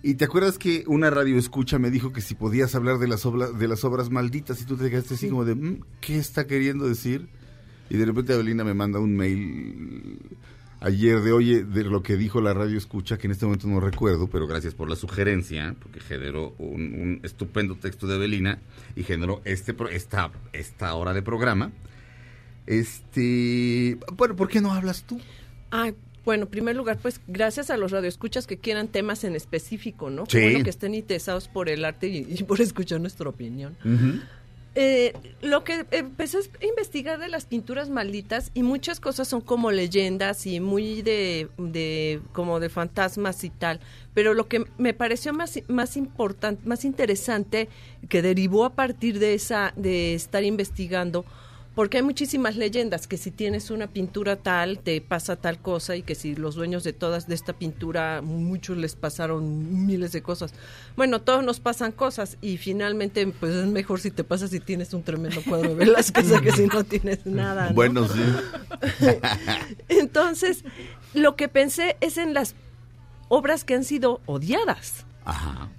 [0.04, 3.26] Y te acuerdas que una radio escucha me dijo que si podías hablar de las
[3.26, 6.46] obras de las obras malditas y tú te quedaste así como de "Mm, ¿qué está
[6.46, 7.30] queriendo decir?
[7.90, 10.20] Y de repente Abelina me manda un mail
[10.80, 13.80] ayer de oye de lo que dijo la radio escucha que en este momento no
[13.80, 18.60] recuerdo, pero gracias por la sugerencia porque generó un, un estupendo texto de Abelina
[18.96, 21.72] y generó este esta esta hora de programa.
[22.68, 25.20] Este, bueno, ¿por qué no hablas tú?
[25.72, 25.92] Ah,
[26.24, 30.26] bueno, en primer lugar, pues gracias a los radioescuchas que quieran temas en específico, ¿no?
[30.26, 30.42] Sí.
[30.42, 33.78] Bueno que estén interesados por el arte y, y por escuchar nuestra opinión.
[34.78, 39.72] Eh, lo que empecé a investigar de las pinturas malditas y muchas cosas son como
[39.72, 43.80] leyendas y muy de, de como de fantasmas y tal,
[44.14, 47.70] pero lo que me pareció más más importante, más interesante
[48.10, 51.24] que derivó a partir de esa de estar investigando
[51.76, 56.02] porque hay muchísimas leyendas que si tienes una pintura tal te pasa tal cosa y
[56.04, 60.54] que si los dueños de todas de esta pintura muchos les pasaron miles de cosas.
[60.96, 64.94] Bueno, todos nos pasan cosas y finalmente pues es mejor si te pasa si tienes
[64.94, 67.68] un tremendo cuadro de Velázquez que si no tienes nada.
[67.70, 67.76] ¿no?
[67.76, 68.22] Bueno, sí.
[69.90, 70.64] Entonces,
[71.14, 72.56] lo que pensé es en las
[73.28, 75.70] obras que han sido odiadas, Ajá.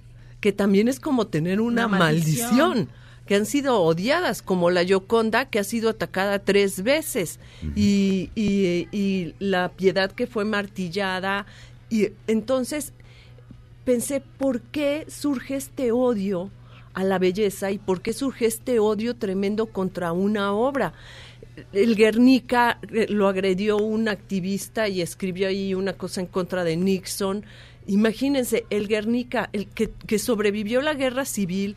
[0.41, 2.49] que también es como tener una, Una maldición.
[2.57, 2.89] maldición.
[3.27, 7.39] Que han sido odiadas, como la Yoconda, que ha sido atacada tres veces,
[7.75, 11.45] y, y- y la piedad que fue martillada.
[11.89, 12.93] Y entonces
[13.85, 16.49] pensé, ¿por qué surge este odio
[16.93, 20.93] a la belleza y por qué surge este odio tremendo contra una obra?
[21.73, 26.75] El Guernica eh, lo agredió un activista y escribió ahí una cosa en contra de
[26.77, 27.43] Nixon.
[27.87, 31.75] Imagínense, el Guernica, el que, que sobrevivió la guerra civil,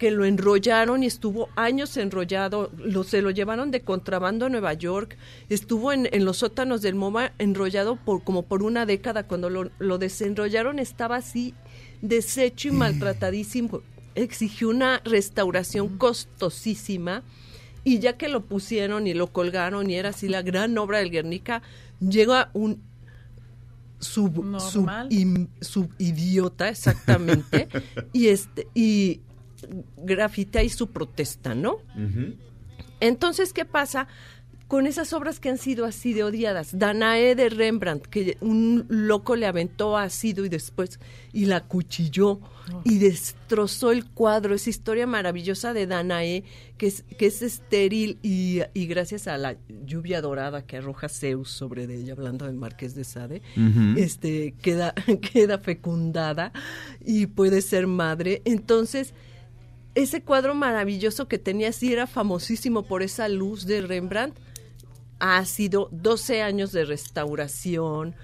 [0.00, 4.72] que lo enrollaron y estuvo años enrollado, lo, se lo llevaron de contrabando a Nueva
[4.72, 5.18] York,
[5.50, 9.70] estuvo en, en los sótanos del MoMA enrollado por como por una década, cuando lo,
[9.78, 11.54] lo desenrollaron estaba así
[12.00, 13.82] deshecho y maltratadísimo,
[14.14, 17.22] exigió una restauración costosísima
[17.84, 21.10] y ya que lo pusieron y lo colgaron y era así la gran obra del
[21.10, 21.60] Guernica,
[22.00, 22.82] llega un
[23.98, 24.88] sub, sub,
[25.60, 27.68] subidiota exactamente
[28.14, 29.20] y este y
[29.96, 31.78] grafita y su protesta, ¿no?
[33.00, 34.06] Entonces, ¿qué pasa
[34.68, 36.78] con esas obras que han sido así de odiadas?
[36.78, 41.00] Danae de Rembrandt, que un loco le aventó ácido y después
[41.32, 42.40] y la cuchilló
[42.84, 46.44] y destrozó el cuadro, esa historia maravillosa de Danae,
[46.78, 51.50] que es, que es estéril y, y gracias a la lluvia dorada que arroja Zeus
[51.50, 53.42] sobre de ella, hablando del Marqués de Sade,
[53.96, 54.94] este, queda,
[55.32, 56.52] queda fecundada
[57.04, 58.42] y puede ser madre.
[58.44, 59.14] Entonces,
[59.94, 64.38] ese cuadro maravilloso que tenía, sí era famosísimo por esa luz de Rembrandt,
[65.18, 68.14] ha sido 12 años de restauración.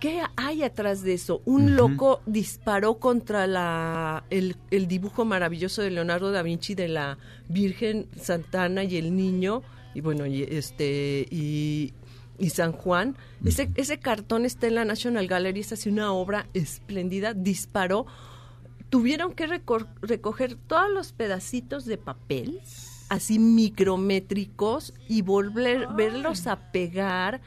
[0.00, 1.40] ¿Qué hay atrás de eso?
[1.46, 7.16] Un loco disparó contra la, el, el dibujo maravilloso de Leonardo da Vinci de la
[7.48, 9.62] Virgen Santana y el niño,
[9.94, 11.94] y bueno, y este, y,
[12.38, 13.16] y San Juan.
[13.46, 18.04] Ese, ese cartón está en la National Gallery, es así una obra espléndida, disparó
[18.90, 22.60] tuvieron que recor- recoger todos los pedacitos de papel,
[23.08, 27.40] así micrométricos, y volver, verlos a pegar.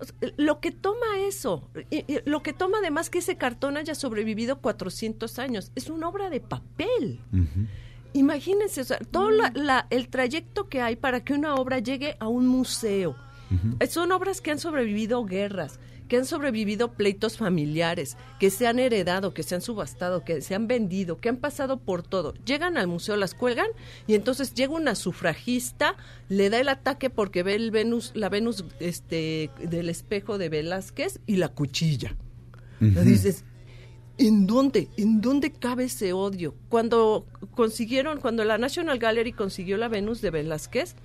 [0.00, 3.76] O sea, Lo que toma eso, y- y lo que toma además que ese cartón
[3.76, 7.20] haya sobrevivido 400 años, es una obra de papel.
[8.12, 12.16] Imagínense, o sea, todo la- la- el trayecto que hay para que una obra llegue
[12.18, 13.14] a un museo.
[13.88, 15.78] Son obras que han sobrevivido guerras,
[16.10, 20.56] que han sobrevivido pleitos familiares, que se han heredado, que se han subastado, que se
[20.56, 22.34] han vendido, que han pasado por todo.
[22.44, 23.68] Llegan al museo, las cuelgan
[24.08, 25.94] y entonces llega una sufragista,
[26.28, 31.20] le da el ataque porque ve el Venus, la Venus este, del espejo de Velázquez
[31.26, 32.16] y la cuchilla.
[32.80, 33.44] Dices,
[34.18, 34.88] ¿En dónde?
[34.96, 36.56] ¿En dónde cabe ese odio?
[36.68, 40.96] Cuando consiguieron, cuando la National Gallery consiguió la Venus de Velázquez,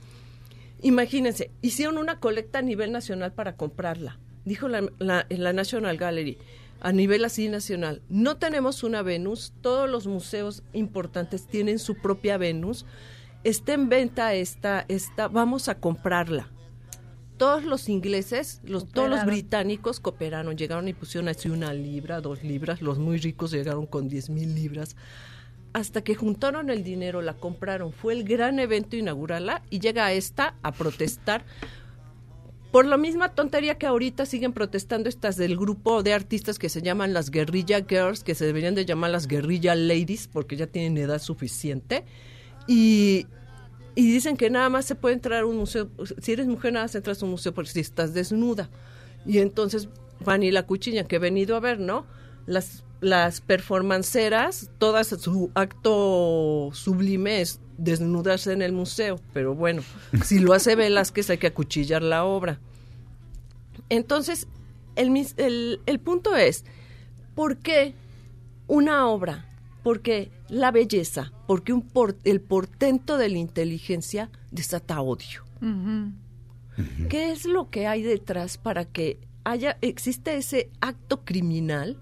[0.81, 4.17] imagínense, hicieron una colecta a nivel nacional para comprarla.
[4.45, 6.37] Dijo la, la, la National Gallery,
[6.81, 12.37] a nivel así nacional, no tenemos una Venus, todos los museos importantes tienen su propia
[12.37, 12.85] Venus,
[13.43, 16.49] está en venta esta, esta, vamos a comprarla.
[17.37, 22.43] Todos los ingleses, los, todos los británicos cooperaron, llegaron y pusieron así una libra, dos
[22.43, 24.95] libras, los muy ricos llegaron con 10 mil libras,
[25.73, 30.55] hasta que juntaron el dinero, la compraron, fue el gran evento inaugurarla y llega esta
[30.61, 31.43] a protestar
[32.75, 36.81] por la misma tontería que ahorita siguen protestando estas del grupo de artistas que se
[36.81, 40.97] llaman las guerrilla girls, que se deberían de llamar las guerrilla ladies porque ya tienen
[40.97, 42.03] edad suficiente
[42.67, 43.27] y
[43.95, 46.95] dicen que nada más se puede entrar a un museo, si eres mujer nada más
[46.95, 48.69] entras a un museo porque si estás desnuda.
[49.25, 49.87] Y entonces
[50.25, 52.05] van y la cuchilla que he venido a ver, ¿no?
[52.45, 59.81] Las, las performanceras, todas su acto sublime es desnudarse en el museo, pero bueno,
[60.23, 62.59] si lo hace Velázquez hay que acuchillar la obra.
[63.89, 64.47] Entonces,
[64.95, 66.63] el, el, el punto es,
[67.35, 67.93] ¿por qué
[68.67, 69.45] una obra?
[69.83, 75.43] Porque la belleza, porque un por- el portento de la inteligencia desata odio.
[77.09, 81.97] ¿Qué es lo que hay detrás para que haya existe ese acto criminal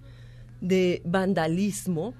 [0.61, 2.13] de vandalismo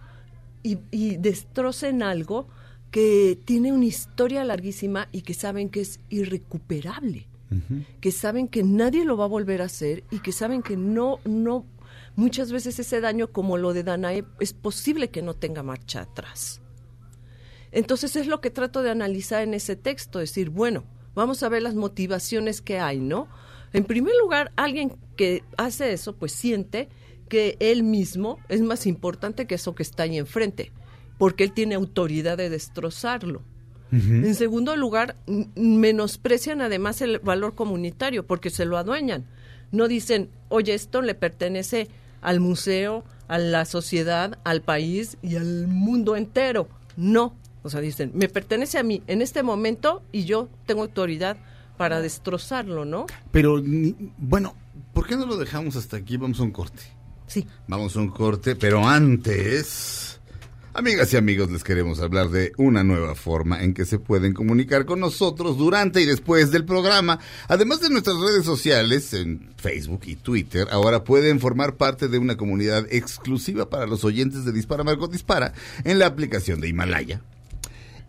[0.63, 2.47] y, y destrocen algo
[2.93, 7.27] que tiene una historia larguísima y que saben que es irrecuperable?
[8.01, 11.19] que saben que nadie lo va a volver a hacer y que saben que no,
[11.23, 11.67] no,
[12.15, 16.61] muchas veces ese daño como lo de Danae es posible que no tenga marcha atrás.
[17.71, 20.83] Entonces es lo que trato de analizar en ese texto, decir, bueno,
[21.13, 23.27] vamos a ver las motivaciones que hay, ¿no?
[23.71, 26.89] En primer lugar, alguien que hace eso, pues siente
[27.29, 30.71] que él mismo es más importante que eso que está ahí enfrente,
[31.23, 33.43] porque él tiene autoridad de destrozarlo.
[33.93, 35.15] En segundo lugar,
[35.55, 39.23] menosprecian además el valor comunitario porque se lo adueñan.
[39.71, 41.87] No dicen, oye, esto le pertenece
[42.19, 46.67] al museo, a la sociedad, al país y al mundo entero.
[46.97, 47.37] No.
[47.61, 51.37] O sea, dicen, me pertenece a mí en este momento y yo tengo autoridad
[51.77, 53.05] para destrozarlo, ¿no?
[53.31, 54.55] Pero, ni- bueno,
[54.93, 56.17] ¿por qué no lo dejamos hasta aquí?
[56.17, 56.83] Vamos a un corte.
[57.27, 57.47] Sí.
[57.69, 60.12] Vamos a un corte, pero antes,
[60.75, 64.85] Amigas y amigos, les queremos hablar de una nueva forma en que se pueden comunicar
[64.85, 67.19] con nosotros durante y después del programa.
[67.47, 72.37] Además de nuestras redes sociales, en Facebook y Twitter, ahora pueden formar parte de una
[72.37, 75.53] comunidad exclusiva para los oyentes de Dispara Margot Dispara
[75.83, 77.21] en la aplicación de Himalaya.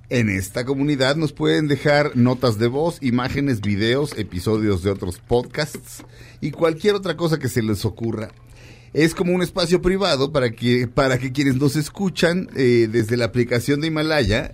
[0.08, 6.02] En esta comunidad nos pueden dejar notas de voz, imágenes, videos, episodios de otros podcasts
[6.40, 8.30] y cualquier otra cosa que se les ocurra
[8.94, 13.26] es como un espacio privado para que, para que quienes nos escuchan eh, desde la
[13.26, 14.52] aplicación de Himalaya,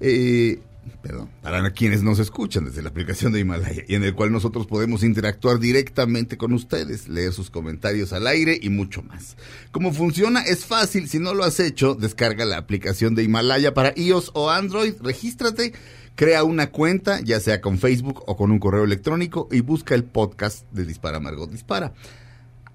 [0.00, 0.58] eh,
[1.02, 4.66] perdón, para quienes nos escuchan desde la aplicación de Himalaya, y en el cual nosotros
[4.66, 9.36] podemos interactuar directamente con ustedes, leer sus comentarios al aire y mucho más.
[9.70, 10.42] ¿Cómo funciona?
[10.42, 14.50] Es fácil, si no lo has hecho, descarga la aplicación de Himalaya para iOS o
[14.50, 15.72] Android, regístrate.
[16.16, 20.04] Crea una cuenta, ya sea con Facebook o con un correo electrónico, y busca el
[20.04, 21.94] podcast de Dispara Margot Dispara.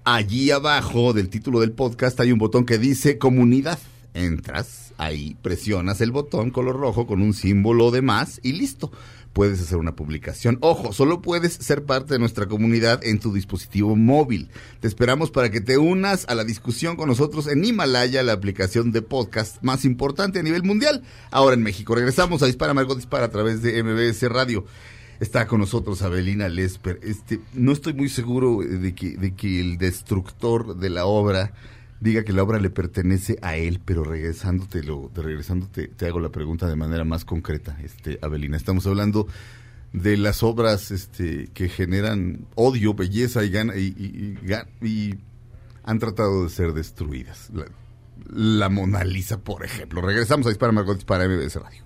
[0.08, 3.76] Allí abajo del título del podcast hay un botón que dice comunidad.
[4.14, 8.92] Entras, ahí presionas el botón color rojo con un símbolo de más y listo.
[9.32, 10.58] Puedes hacer una publicación.
[10.60, 14.48] Ojo, solo puedes ser parte de nuestra comunidad en tu dispositivo móvil.
[14.78, 18.92] Te esperamos para que te unas a la discusión con nosotros en Himalaya, la aplicación
[18.92, 21.02] de podcast más importante a nivel mundial.
[21.32, 21.96] Ahora en México.
[21.96, 24.66] Regresamos a Dispara Margot Dispara a través de MBS Radio.
[25.20, 27.00] Está con nosotros Abelina Lesper.
[27.02, 31.52] Este, no estoy muy seguro de que, de que el destructor de la obra
[32.00, 36.28] diga que la obra le pertenece a él, pero regresándote, lo, regresándote te hago la
[36.28, 38.56] pregunta de manera más concreta, este, Abelina.
[38.56, 39.26] Estamos hablando
[39.92, 45.14] de las obras este, que generan odio, belleza y, gana, y,
[45.84, 47.50] han tratado de ser destruidas.
[48.28, 50.00] La, Mona Lisa, por ejemplo.
[50.02, 51.85] Regresamos a Dispara Margot para MBS Radio.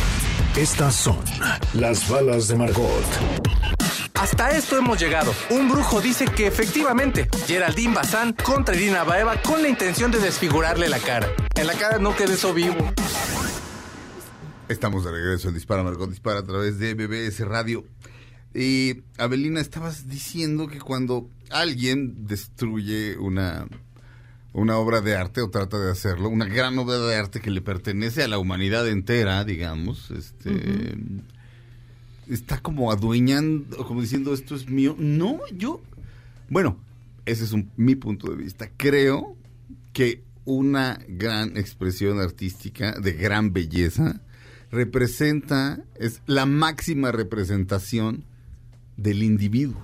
[0.57, 1.17] Estas son
[1.73, 3.05] las balas de Margot.
[4.15, 5.33] Hasta esto hemos llegado.
[5.49, 10.89] Un brujo dice que efectivamente Geraldine Bazán contra Irina Baeva con la intención de desfigurarle
[10.89, 11.29] la cara.
[11.55, 12.75] En la cara no quede eso vivo.
[14.67, 17.85] Estamos de regreso en Dispara Margot Dispara a través de BBS Radio.
[18.53, 23.67] Y Abelina, estabas diciendo que cuando alguien destruye una,
[24.53, 27.61] una obra de arte o trata de hacerlo, una gran obra de arte que le
[27.61, 31.21] pertenece a la humanidad entera, digamos, este, uh -huh.
[32.29, 34.95] está como adueñando, como diciendo esto es mío.
[34.97, 35.81] No, yo,
[36.49, 36.77] bueno,
[37.25, 38.69] ese es un, mi punto de vista.
[38.75, 39.35] Creo
[39.93, 44.21] que una gran expresión artística de gran belleza
[44.71, 48.23] representa, es la máxima representación
[48.97, 49.81] del individuo.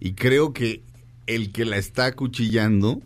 [0.00, 0.82] Y creo que
[1.26, 3.02] el que la está acuchillando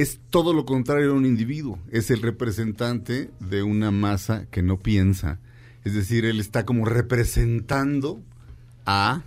[0.00, 4.78] es todo lo contrario a un individuo, es el representante de una masa que no
[4.78, 5.38] piensa.
[5.84, 8.20] Es decir, él está como representando
[8.84, 9.22] a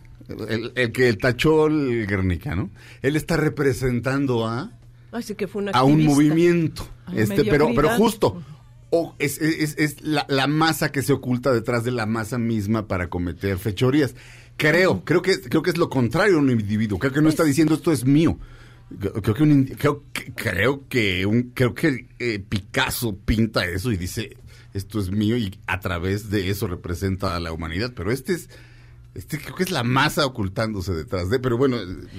[0.48, 2.70] el, el que tachó el Guernica, ¿no?
[3.02, 4.72] Él está representando a
[5.12, 8.44] Así que fue a un movimiento, este, pero, pero justo,
[8.92, 12.88] o es, es, es la, la, masa que se oculta detrás de la masa misma
[12.88, 14.14] para cometer fechorías.
[14.58, 17.00] Creo, creo que creo que es lo contrario a un individuo.
[17.00, 18.38] Creo que no está diciendo esto es mío.
[18.98, 20.04] Creo que un, creo,
[20.36, 24.36] creo que un creo que eh, Picasso pinta eso y dice
[24.74, 27.94] esto es mío y a través de eso representa a la humanidad.
[27.96, 28.50] Pero este es
[29.16, 31.78] este creo que es la masa ocultándose detrás de, pero bueno.
[31.78, 32.10] El,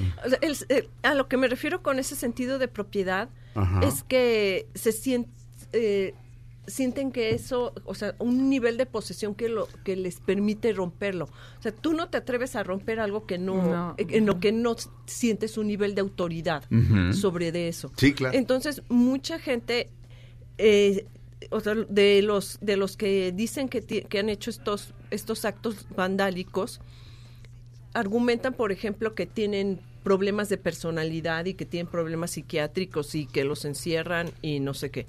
[0.42, 3.80] el, el, a lo que me refiero con ese sentido de propiedad Ajá.
[3.82, 5.30] es que se siente
[5.72, 6.14] eh,
[6.66, 11.24] sienten que eso, o sea, un nivel de posesión que lo que les permite romperlo.
[11.58, 13.94] O sea, tú no te atreves a romper algo que no, no.
[13.98, 17.12] en lo que no sientes un nivel de autoridad uh -huh.
[17.12, 17.92] sobre de eso.
[17.96, 18.36] Sí, claro.
[18.36, 19.90] Entonces, mucha gente
[20.58, 21.06] eh,
[21.50, 25.86] o sea, de los de los que dicen que, que han hecho estos estos actos
[25.96, 26.80] vandálicos
[27.94, 33.44] argumentan, por ejemplo, que tienen problemas de personalidad y que tienen problemas psiquiátricos y que
[33.44, 35.06] los encierran y no sé qué.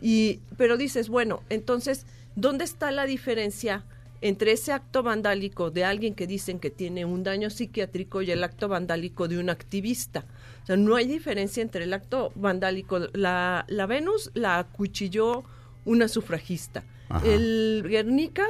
[0.00, 3.84] Y, pero dices, bueno, entonces, ¿dónde está la diferencia
[4.20, 8.42] entre ese acto vandálico de alguien que dicen que tiene un daño psiquiátrico y el
[8.44, 10.24] acto vandálico de un activista?
[10.62, 12.98] O sea, no hay diferencia entre el acto vandálico.
[13.12, 15.44] La, la Venus la acuchilló
[15.84, 16.84] una sufragista.
[17.10, 17.26] Ajá.
[17.26, 18.46] El Guernica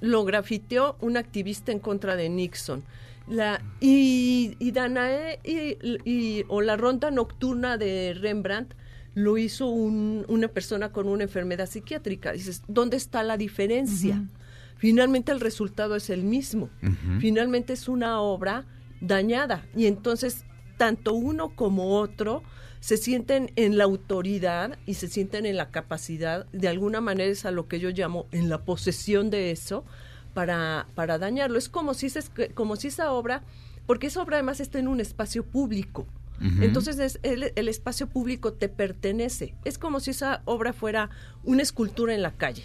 [0.00, 2.84] lo grafiteó un activista en contra de Nixon.
[3.28, 5.76] La, y, y Danae y,
[6.08, 8.74] y- o la ronda nocturna de Rembrandt
[9.14, 12.32] lo hizo un- una persona con una enfermedad psiquiátrica.
[12.32, 14.24] Dices, ¿dónde está la diferencia?
[14.76, 16.70] Finalmente el resultado es el mismo.
[17.20, 18.64] Finalmente es una obra
[19.00, 19.66] dañada.
[19.76, 20.44] Y entonces,
[20.78, 22.42] tanto uno como otro
[22.80, 27.44] se sienten en la autoridad y se sienten en la capacidad, de alguna manera es
[27.44, 29.84] a lo que yo llamo en la posesión de eso,
[30.32, 31.58] para, para dañarlo.
[31.58, 32.22] Es como si, se,
[32.54, 33.42] como si esa obra,
[33.86, 36.06] porque esa obra además está en un espacio público.
[36.62, 39.54] Entonces es- el, el espacio público te pertenece.
[39.64, 41.10] Es como si esa obra fuera
[41.44, 42.64] una escultura en la calle.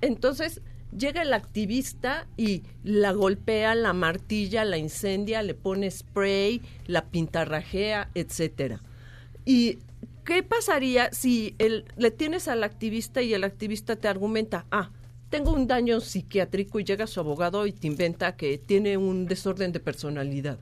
[0.00, 0.62] Entonces
[0.96, 8.10] llega el activista y la golpea, la martilla, la incendia, le pone spray, la pintarrajea,
[8.14, 8.80] etcétera.
[9.44, 9.78] ¿Y
[10.24, 14.90] qué pasaría si el, le tienes al activista y el activista te argumenta, ah,
[15.30, 19.72] tengo un daño psiquiátrico y llega su abogado y te inventa que tiene un desorden
[19.72, 20.58] de personalidad?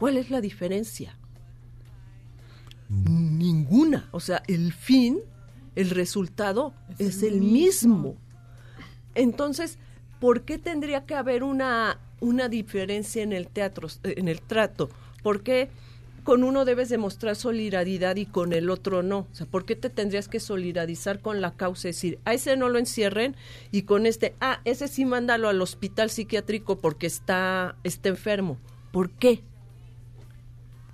[0.00, 1.14] ¿Cuál es la diferencia?
[2.88, 4.08] Ninguna.
[4.12, 5.20] O sea, el fin,
[5.76, 8.16] el resultado es, el mismo.
[9.14, 9.78] Entonces,
[10.18, 14.88] ¿por qué tendría que haber una, una diferencia en el teatro, en el trato?
[15.22, 15.68] ¿Por qué
[16.24, 19.26] con uno debes demostrar solidaridad y con el otro no?
[19.30, 21.90] O sea, ¿por qué te tendrías que solidarizar con la causa?
[21.90, 23.36] Es decir, a ese no lo encierren
[23.70, 28.56] y con este, ah, ese sí mándalo al hospital psiquiátrico porque está, está enfermo.
[28.92, 29.44] ¿Por qué?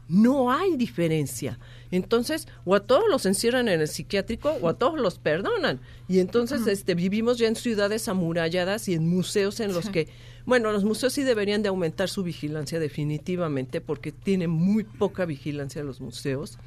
[0.08, 1.58] No hay diferencia.
[1.90, 5.80] Entonces, o a todos los encierran en el psiquiátrico o a todos los perdonan.
[6.08, 10.08] Y entonces este, vivimos ya en ciudades amuralladas y en museos en los que,
[10.44, 15.82] bueno, los museos sí deberían de aumentar su vigilancia definitivamente porque tienen muy poca vigilancia
[15.82, 16.58] los museos.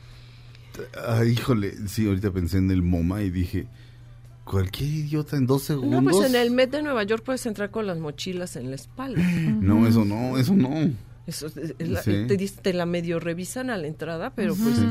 [0.98, 3.68] Ah, híjole, sí, ahorita pensé en el MoMA y dije,
[4.50, 6.04] cualquier idiota en dos segundos.
[6.04, 8.76] No, pues en el Met de Nueva York puedes entrar con las mochilas en la
[8.76, 9.22] espalda.
[9.22, 10.90] No, eso no, eso no.
[11.30, 12.26] Eso es- es la- Sí.
[12.62, 14.86] te, la medio revisan a la entrada, pero pues Sí.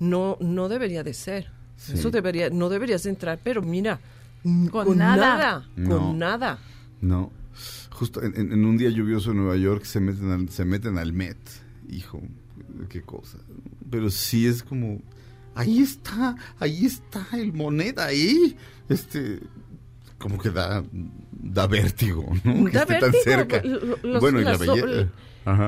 [0.00, 1.50] no no debería de ser.
[1.76, 1.94] Sí.
[1.94, 4.00] Eso debería no deberías de entrar, pero mira,
[4.42, 5.16] Con con, nada.
[5.16, 5.98] nada, No.
[5.98, 6.58] con nada.
[7.00, 7.30] No.
[7.90, 11.12] Justo en, en- un día lluvioso en Nueva York se meten al, se meten al
[11.12, 11.38] Met.
[11.88, 12.20] Hijo,
[12.88, 13.38] qué cosa.
[13.90, 15.00] Pero sí es como,
[15.54, 18.56] ahí está, ahí está el moneda, ahí.
[18.88, 19.38] Este,
[20.18, 20.82] como que da,
[21.32, 22.64] da vértigo, ¿no?
[22.64, 23.62] Que Da esté tan cerca.
[23.62, 25.08] los- bueno, y la belleza.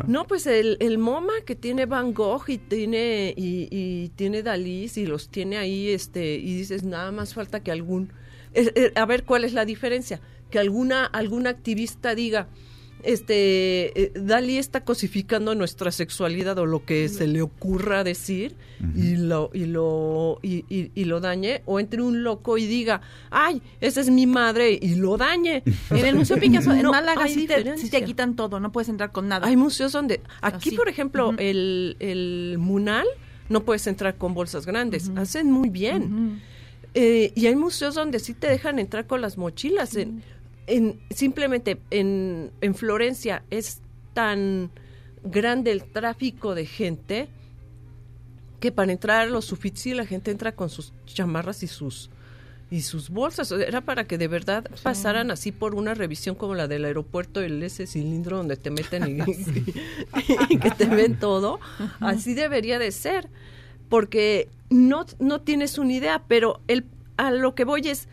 [0.06, 4.90] No, pues el, el MoMA que tiene Van Gogh y tiene y, y tiene Dalí
[4.94, 8.10] y los tiene ahí, este, y dices nada más falta que algún,
[8.54, 10.20] eh, eh, a ver cuál es la diferencia,
[10.50, 12.48] que alguna algún activista diga,
[13.06, 18.54] este, eh, Dalí está cosificando nuestra sexualidad o lo que se le ocurra decir
[18.94, 23.00] y lo y lo y, y- y lo dañe, o entre un loco y diga,
[23.30, 25.62] ay, esa es mi madre y lo dañe.
[25.90, 28.04] En el Museo Picasso, en Málaga, sí te, sí te diferencia.
[28.04, 29.46] quitan todo, no puedes entrar con nada.
[29.46, 30.76] Hay museos donde, aquí Así.
[30.76, 33.06] por ejemplo, el, el Munal,
[33.48, 36.42] no puedes entrar con bolsas grandes, hacen muy bien.
[36.98, 39.94] Eh, y hay museos donde sí te dejan entrar con las mochilas.
[39.96, 40.22] En,
[40.66, 43.80] en- simplemente en, en Florencia es
[44.14, 44.70] tan
[45.24, 47.28] grande el tráfico de gente
[48.60, 52.10] que para entrar a los Uffizi la gente entra con sus chamarras y sus
[52.68, 53.52] y sus bolsas.
[53.52, 57.62] Era para que de verdad pasaran así por una revisión como la del aeropuerto, el
[57.62, 59.20] ese cilindro donde te meten y,
[60.48, 61.60] y que te ven todo.
[62.00, 63.28] Así debería de ser.
[63.88, 66.84] Porque no, no tienes una idea, pero el,
[67.16, 68.08] a lo que voy es,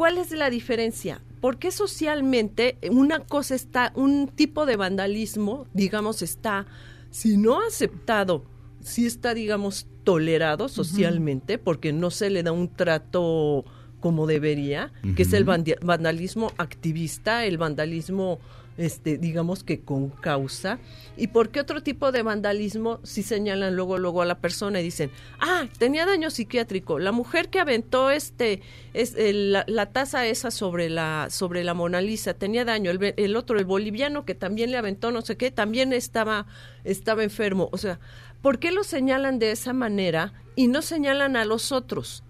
[0.00, 1.20] ¿cuál es la diferencia?
[1.42, 6.64] ¿Por qué socialmente una cosa está, un tipo de vandalismo, digamos, está,
[7.10, 8.46] si no aceptado,
[8.80, 13.66] si está, digamos, tolerado socialmente, porque no se le da un trato
[14.00, 18.38] como debería, que es el vandalismo activista, el vandalismo,
[18.80, 20.78] este, digamos que con causa.
[21.16, 24.84] ¿Y por qué otro tipo de vandalismo si señalan luego luego a la persona y
[24.84, 28.62] dicen, ah, tenía daño psiquiátrico, la mujer que aventó este
[28.94, 33.36] es la, la taza esa sobre la sobre la Mona Lisa tenía daño, el, el
[33.36, 36.46] otro el boliviano que también le aventó no sé qué, también estaba
[36.84, 38.00] estaba enfermo, o sea,
[38.40, 42.24] ¿por qué lo señalan de esa manera y no señalan a los otros?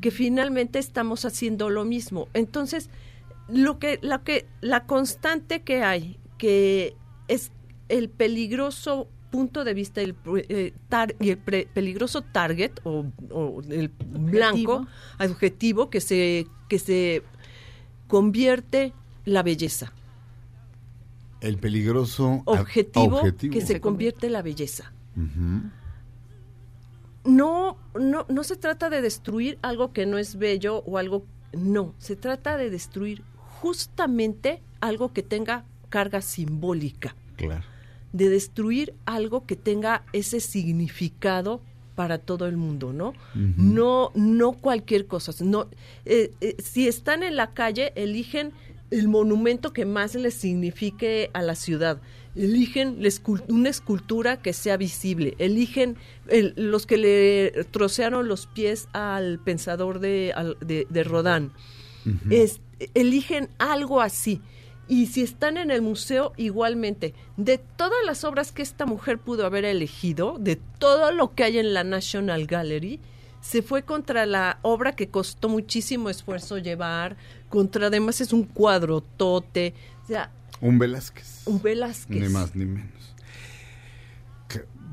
[0.00, 2.28] que finalmente estamos haciendo lo mismo.
[2.34, 2.88] Entonces,
[3.48, 6.94] lo que, la que, la constante que hay, que
[7.28, 7.52] es
[7.88, 10.14] el peligroso punto de vista el,
[10.48, 14.86] eh, tar- y el pre- peligroso target o, o el blanco
[15.18, 17.22] adjetivo que se que se
[18.08, 18.92] convierte
[19.24, 19.92] la belleza.
[21.40, 23.52] El peligroso objetivo, objetivo.
[23.54, 24.92] que se convierte la belleza.
[27.24, 31.94] No, no, no se trata de destruir algo que no es bello o algo, no,
[31.98, 33.22] se trata de destruir
[33.62, 37.62] justamente algo que tenga carga simbólica Claro.
[38.12, 41.60] de destruir algo que tenga ese significado
[41.94, 43.12] para todo el mundo, ¿no?
[43.34, 45.32] No, no cualquier cosa.
[45.44, 45.68] No,
[46.06, 48.52] eh, eh, si están en la calle, eligen
[48.90, 52.00] el monumento que más les signifique a la ciudad.
[52.34, 52.98] Eligen
[53.48, 55.34] una escultura que sea visible.
[55.38, 55.96] Eligen
[56.28, 61.52] el- los que le trocearon los pies al pensador de, al- de, de Rodán.
[62.30, 62.60] Es-
[62.94, 64.40] eligen algo así.
[64.88, 69.46] Y si están en el museo, igualmente, de todas las obras que esta mujer pudo
[69.46, 73.00] haber elegido, de todo lo que hay en la National Gallery,
[73.40, 77.16] se fue contra la obra que costó muchísimo esfuerzo llevar,
[77.48, 79.74] contra además es un cuadrotote,
[80.04, 80.30] o sea,
[80.60, 81.42] Un Velázquez.
[81.46, 82.20] un Velázquez.
[82.20, 83.01] Ni más ni menos.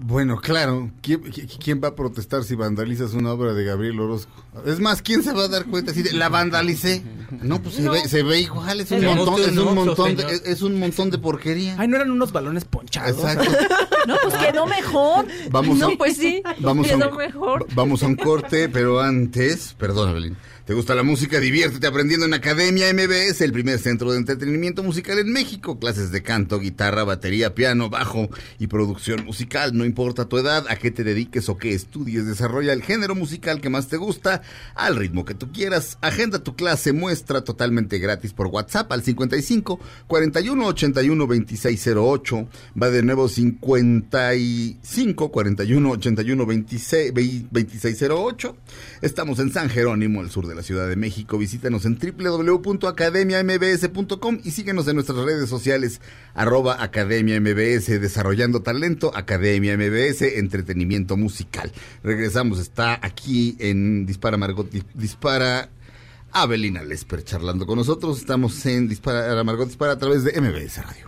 [0.01, 4.31] Bueno, claro, ¿quién, qui- quién va a protestar si vandalizas una obra de Gabriel Orozco?
[4.65, 7.03] Es más, ¿quién se va a dar cuenta si de- la vandalicé?
[7.41, 7.91] No, pues se, No.
[7.91, 11.17] ve, se ve igual, es un montón, es un montón, de, es, un montón de
[11.17, 11.75] porquería.
[11.77, 13.11] Ay, no eran unos balones ponchados.
[13.17, 13.51] Exacto.
[14.07, 15.27] No, pues quedó mejor.
[15.51, 17.63] Vamos no, a, pues sí, vamos a quedó un- mejor.
[17.63, 20.37] va- Vamos a un corte, pero antes, perdón, Evelyn.
[20.69, 21.39] ¿Te gusta la música?
[21.39, 25.79] Diviértete aprendiendo en Academia MBS, el primer centro de entretenimiento musical en México.
[25.79, 28.29] Clases de canto, guitarra, batería, piano, bajo
[28.59, 29.75] y producción musical.
[29.75, 33.61] No importa tu edad, a qué te dediques o qué estudies, desarrolla el género musical
[33.61, 34.43] que más te gusta
[34.75, 35.97] al ritmo que tú quieras.
[36.01, 42.47] Agenda tu clase, muestra totalmente gratis por WhatsApp al 55 41 81 2608.
[42.79, 47.13] Va de nuevo 55 41 81 26,
[47.49, 48.57] 2608.
[49.01, 51.37] Estamos en San Jerónimo, al sur de la Ciudad de México.
[51.37, 56.01] Visítanos en www.academiambs.com y síguenos en nuestras redes sociales
[56.33, 61.71] arroba Academia MBS, desarrollando talento, Academia MBS, entretenimiento musical.
[62.03, 65.69] Regresamos, está aquí en Dispara Margot, Di- Dispara
[66.31, 68.19] Avelina Lesper charlando con nosotros.
[68.19, 71.07] Estamos en Dispara Margot Dispara a través de MBS Radio.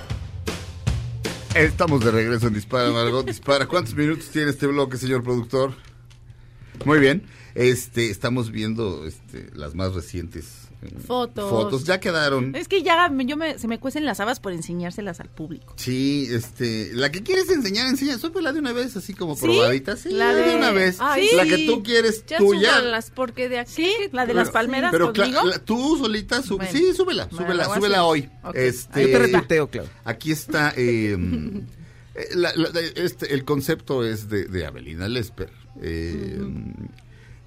[1.55, 3.67] Estamos de regreso en Dispara Margot Dispara.
[3.67, 5.73] ¿Cuántos minutos tiene este bloque, señor productor?
[6.85, 7.23] Muy bien.
[7.55, 10.60] Este, estamos viendo este, las más recientes
[11.05, 11.49] Fotos.
[11.49, 12.55] Fotos ya quedaron.
[12.55, 15.73] Es que ya yo me, se me cuecen las habas por enseñárselas al público.
[15.77, 19.43] Sí, este, la que quieres enseñar, enseña, súbela de una vez, así como ¿Sí?
[19.43, 20.41] probadita, sí, La de...
[20.49, 20.97] de- una vez.
[20.99, 21.49] Ay, la sí.
[21.49, 22.69] que tú quieres, Ya tuya.
[22.75, 23.71] súbanlas, porque de aquí...
[23.73, 25.43] Sí, la de las palmeras Pero cla- conmigo.
[25.45, 26.65] la- tú solita, Bueno.
[26.71, 28.29] sí, súbela, Bueno, súbela, hoy.
[28.53, 29.85] Este, Yo te retuiteo, Clau.
[30.03, 31.15] Aquí está, eh,
[32.15, 35.49] eh, la- la- este, el concepto es de, de Avelina Lesper,
[35.81, 36.39] eh,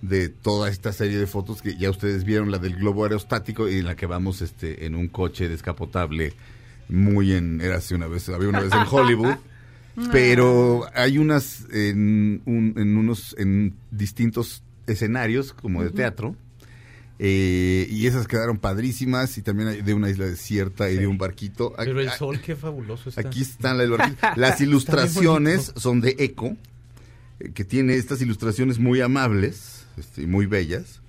[0.09, 3.79] de toda esta serie de fotos que ya ustedes vieron, la del globo aerostático y
[3.79, 6.35] en la que vamos este, en un coche descapotable
[6.89, 9.35] muy en, era así una vez, había una vez en Hollywood.
[10.13, 16.35] Pero hay unas en, un- en unos en distintos escenarios como de teatro
[17.21, 21.17] eh, y esas quedaron padrísimas y también hay de una isla desierta y de un
[21.17, 21.73] barquito.
[21.77, 23.21] Pero el Aquí- sol, qué fabuloso está.
[23.21, 26.57] Aquí están las, las ilustraciones, son de Eco,
[27.39, 31.01] eh, que tiene estas ilustraciones muy amables este, muy bellas.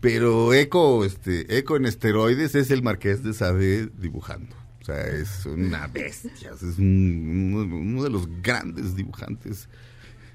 [0.00, 4.54] Pero Eco, este, Eco en esteroides es el Marqués de Sade dibujando.
[4.80, 6.52] O sea, es una bestia.
[6.54, 9.68] Es un- uno, uno de los grandes dibujantes.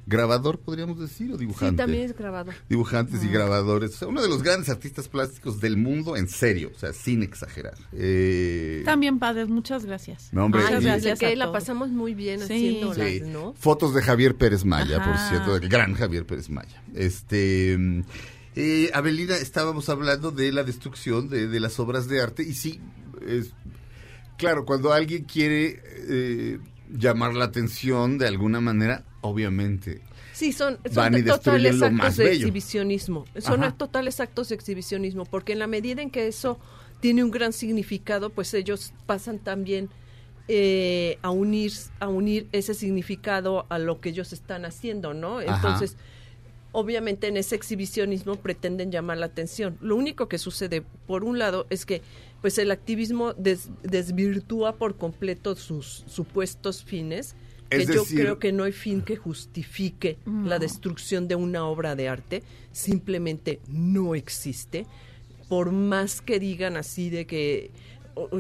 [0.06, 1.72] Grabador, podríamos decir, o dibujante.
[1.74, 2.52] Sí, también es grabado.
[2.70, 3.96] Dibujantes y grabadores.
[3.96, 6.72] O sea, uno de los grandes artistas plásticos del mundo, en serio.
[6.76, 7.76] O sea, sin exagerar.
[7.94, 10.30] Eh, También padres, muchas gracias.
[10.34, 12.44] No, hombre, y- desde gracias que la pasamos muy bien Sí.
[12.46, 13.22] haciéndolas, Sí.
[13.22, 13.54] ¿no?
[13.54, 16.84] Fotos de Javier Pérez Maya, por cierto, del gran Javier Pérez Maya.
[16.94, 17.78] Este,
[18.56, 22.82] eh, Abelina, estábamos hablando de la destrucción de, de las obras de arte y sí,
[23.26, 23.54] es,
[24.38, 26.60] claro, cuando alguien quiere eh,
[26.92, 30.02] llamar la atención de alguna manera, obviamente.
[30.34, 33.26] Sí, son, son Van y de- totales actos de exhibicionismo.
[33.40, 33.76] Son Ajá.
[33.78, 36.60] totales actos de exhibicionismo, porque en la medida en que eso
[37.00, 39.90] tiene un gran significado, pues ellos pasan también
[40.48, 45.40] eh, a unir a unir ese significado a lo que ellos están haciendo, ¿no?
[45.40, 45.56] Ajá.
[45.56, 45.96] Entonces,
[46.72, 49.78] obviamente en ese exhibicionismo pretenden llamar la atención.
[49.82, 52.02] Lo único que sucede, por un lado, es que
[52.42, 57.36] pues el activismo des- desvirtúa por completo sus supuestos fines,
[57.78, 61.66] que Es yo decir- creo que no hay fin que justifique la destrucción de una
[61.66, 64.86] obra de arte, simplemente no existe.
[65.50, 67.70] por más que digan así de que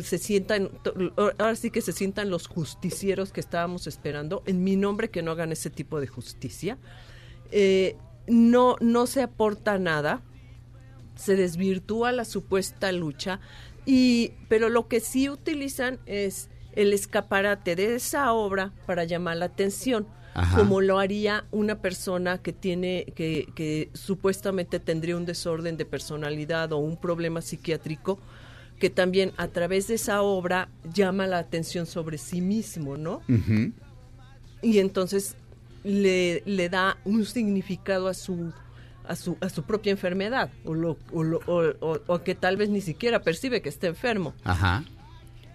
[0.01, 0.69] se sientan,
[1.17, 5.31] ahora sí que se sientan los justicieros que estábamos esperando, en mi nombre que no
[5.31, 6.77] hagan ese tipo de justicia,
[7.51, 7.97] eh,
[8.27, 10.21] no, no se aporta nada,
[11.15, 13.39] se desvirtúa la supuesta lucha,
[13.85, 19.45] y, pero lo que sí utilizan es el escaparate de esa obra para llamar la
[19.45, 20.57] atención, Ajá.
[20.57, 26.71] como lo haría una persona que tiene, que, que supuestamente tendría un desorden de personalidad
[26.73, 28.19] o un problema psiquiátrico,
[28.79, 33.21] que también a través de esa obra llama la atención sobre sí mismo, ¿no?
[34.61, 35.35] Y entonces
[35.83, 38.51] le, le da un significado a su
[39.05, 42.79] a su, a su propia enfermedad o, lo- o lo- o- que tal vez ni
[42.79, 44.33] siquiera percibe que está enfermo.
[44.45, 44.85] Ajá.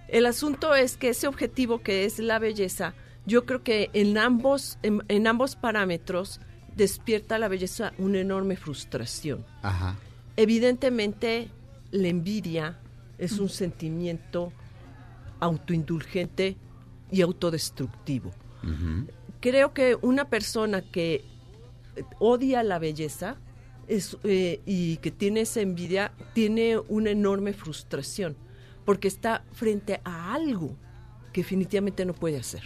[0.08, 2.94] El asunto es que ese objetivo que es la belleza,
[3.26, 6.40] yo creo que en ambos, en, en ambos parámetros
[6.76, 9.44] despierta la belleza una enorme frustración.
[9.62, 9.96] Ajá.
[10.36, 11.50] Evidentemente,
[11.90, 12.78] la envidia
[13.18, 14.52] es un sentimiento
[15.40, 16.56] autoindulgente
[17.10, 18.32] y autodestructivo.
[19.40, 21.24] Creo que una persona que
[22.18, 23.36] odia la belleza
[23.86, 28.36] es, eh, y que tiene esa envidia tiene una enorme frustración
[28.88, 30.74] porque está frente a algo
[31.34, 32.62] que definitivamente no puede hacer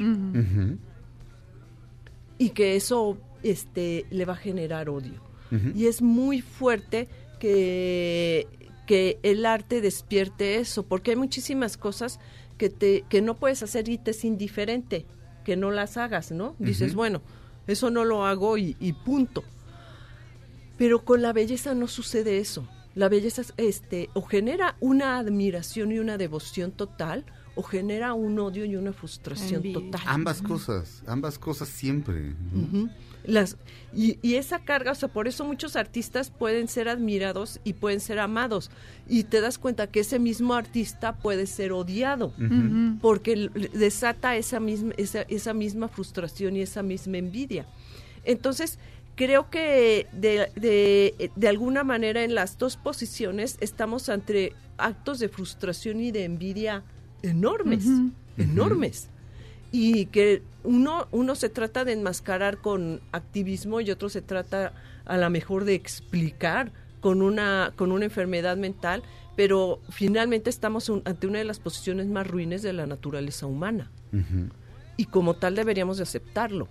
[2.39, 5.21] y que eso este le va a generar odio.
[5.75, 7.09] Y es muy fuerte
[7.41, 8.47] que,
[8.87, 12.21] que el arte despierte eso, porque hay muchísimas cosas
[12.57, 15.07] que, te, que no puedes hacer y te es indiferente,
[15.45, 16.55] que no las hagas, ¿no?
[16.61, 17.21] Dices, bueno,
[17.67, 19.43] eso no lo hago y, y punto.
[20.79, 22.69] Pero con la belleza no sucede eso.
[22.95, 27.25] La belleza es, este, o genera una admiración y una devoción total,
[27.55, 29.81] o genera un odio y una frustración Envidia.
[29.81, 30.01] total.
[30.07, 32.35] Ambas cosas, ambas cosas siempre.
[33.25, 33.57] Las,
[33.95, 38.01] y, y esa carga, o sea, por eso muchos artistas pueden ser admirados y pueden
[38.01, 38.71] ser amados.
[39.07, 42.33] Y te das cuenta que ese mismo artista puede ser odiado,
[43.01, 47.67] porque desata esa misma, esa, esa misma frustración y esa misma envidia.
[48.25, 48.79] Entonces,
[49.17, 55.29] creo que de, de, de alguna manera en las dos posiciones estamos ante actos de
[55.29, 56.83] frustración y de envidia
[57.23, 57.85] enormes,
[58.39, 59.09] enormes.
[59.71, 64.73] Y que uno uno se trata de enmascarar con activismo y otro se trata
[65.05, 69.03] a lo mejor de explicar con una con una enfermedad mental
[69.35, 73.91] pero finalmente estamos un- ante una de las posiciones más ruines de la naturaleza humana.
[74.99, 76.69] Y como tal deberíamos de aceptarlo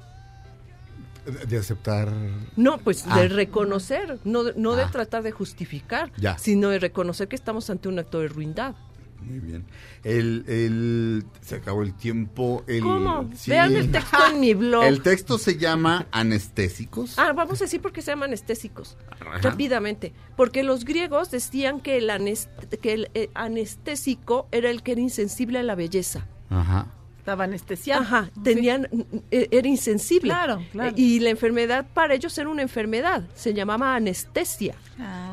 [1.26, 2.11] De- aceptar.
[2.56, 3.19] no pues Ah.
[3.19, 4.91] de reconocer no de- no de Ah.
[4.91, 6.38] tratar de justificar Ya.
[6.38, 8.76] sino de reconocer que estamos ante un acto de ruindad
[9.23, 9.65] Muy bien.
[10.03, 12.64] El, el, se acabó el tiempo.
[12.65, 13.30] El, ¿Cómo?
[13.35, 13.52] sí.
[13.52, 14.84] Vean el texto en mi blog.
[14.84, 17.19] El texto se llama Anestésicos.
[17.19, 18.98] Ah, vamos a decir por qué se llaman anestésicos.
[19.11, 19.38] Ajá.
[19.38, 20.14] Rápidamente.
[20.35, 22.49] Porque los griegos decían que el, anest-
[22.81, 26.26] que el eh, anestésico era el que era insensible a la belleza.
[26.49, 26.88] Ajá.
[27.22, 28.02] Estaba anestesiado.
[28.02, 28.88] Ajá, tenían,
[29.30, 30.30] eh, era insensible.
[30.31, 30.93] Claro, claro.
[30.98, 34.73] Y la enfermedad para ellos era una enfermedad, se llamaba anestesia.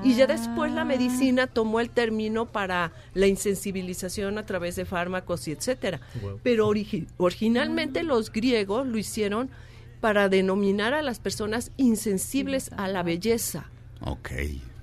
[0.05, 5.49] Y ya después la medicina tomó el término para la insensibilización a través de fármacos
[5.49, 6.01] y etcétera.
[6.21, 6.41] Wow.
[6.43, 9.49] Pero origi- originalmente los griegos lo hicieron
[10.03, 13.65] para denominar a las personas insensibles a la belleza.
[14.03, 14.31] Ok.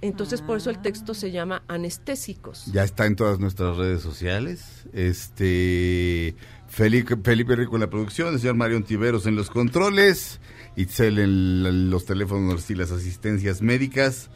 [0.01, 2.65] Entonces por eso el texto se llama anestésicos.
[2.71, 4.85] Ya está en todas nuestras redes sociales.
[4.93, 6.35] Este
[6.75, 10.41] Felipe, Felipe Rico en la producción, el señor Marion Tiveros en los controles,
[10.75, 14.29] Itzel en los teléfonos y las asistencias médicas.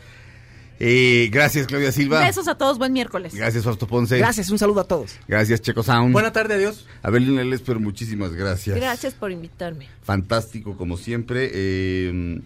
[0.79, 2.21] Eh, gracias, Claudia Silva.
[2.21, 3.35] Besos a todos, buen miércoles.
[3.35, 4.17] Gracias, Fausto Ponce.
[4.17, 5.17] Gracias, un saludo a todos.
[5.27, 6.13] Gracias, Checo Sound.
[6.13, 6.87] Buena tarde, adiós.
[7.01, 8.77] Abelina Lesper, muchísimas gracias.
[8.77, 9.89] Gracias por invitarme.
[10.01, 11.51] Fantástico, como siempre.
[11.53, 12.41] Eh,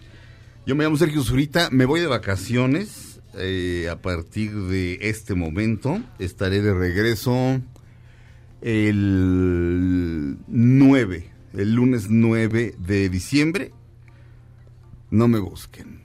[0.66, 3.20] yo me llamo Sergio Zurita, me voy de vacaciones.
[3.36, 7.60] eh, a partir de este momento estaré de regreso
[8.64, 13.72] el 9, el lunes 9 de diciembre.
[15.10, 16.00] No me busquen,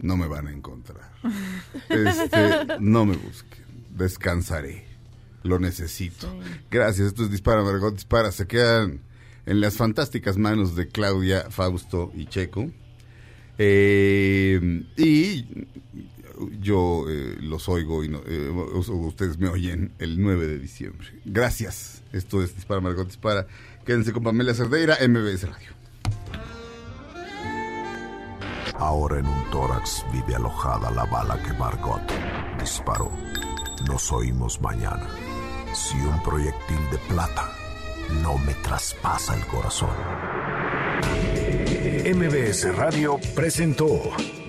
[0.00, 1.14] no me van a encontrar.
[1.88, 3.64] Este, no me busquen,
[3.96, 4.84] descansaré,
[5.42, 6.28] lo necesito.
[6.70, 9.00] Gracias, esto es Dispara Margot Dispara, se quedan
[9.46, 12.70] en las fantásticas manos de Claudia, Fausto y Checo.
[13.56, 15.46] Eh, y
[16.60, 21.08] yo eh, los oigo y eh, ustedes me oyen el 9 de diciembre.
[21.24, 22.02] Gracias.
[22.12, 23.46] Esto es Dispara Margot Dispara.
[23.84, 25.74] Quédense con Pamela Cerdeira, MBS Radio.
[28.76, 32.02] Ahora en un tórax vive alojada la bala que Margot
[32.58, 33.10] disparó.
[33.86, 35.08] Nos oímos mañana.
[35.72, 37.52] Si un proyectil de plata
[38.22, 39.90] no me traspasa el corazón.
[42.04, 43.88] MBS Radio presentó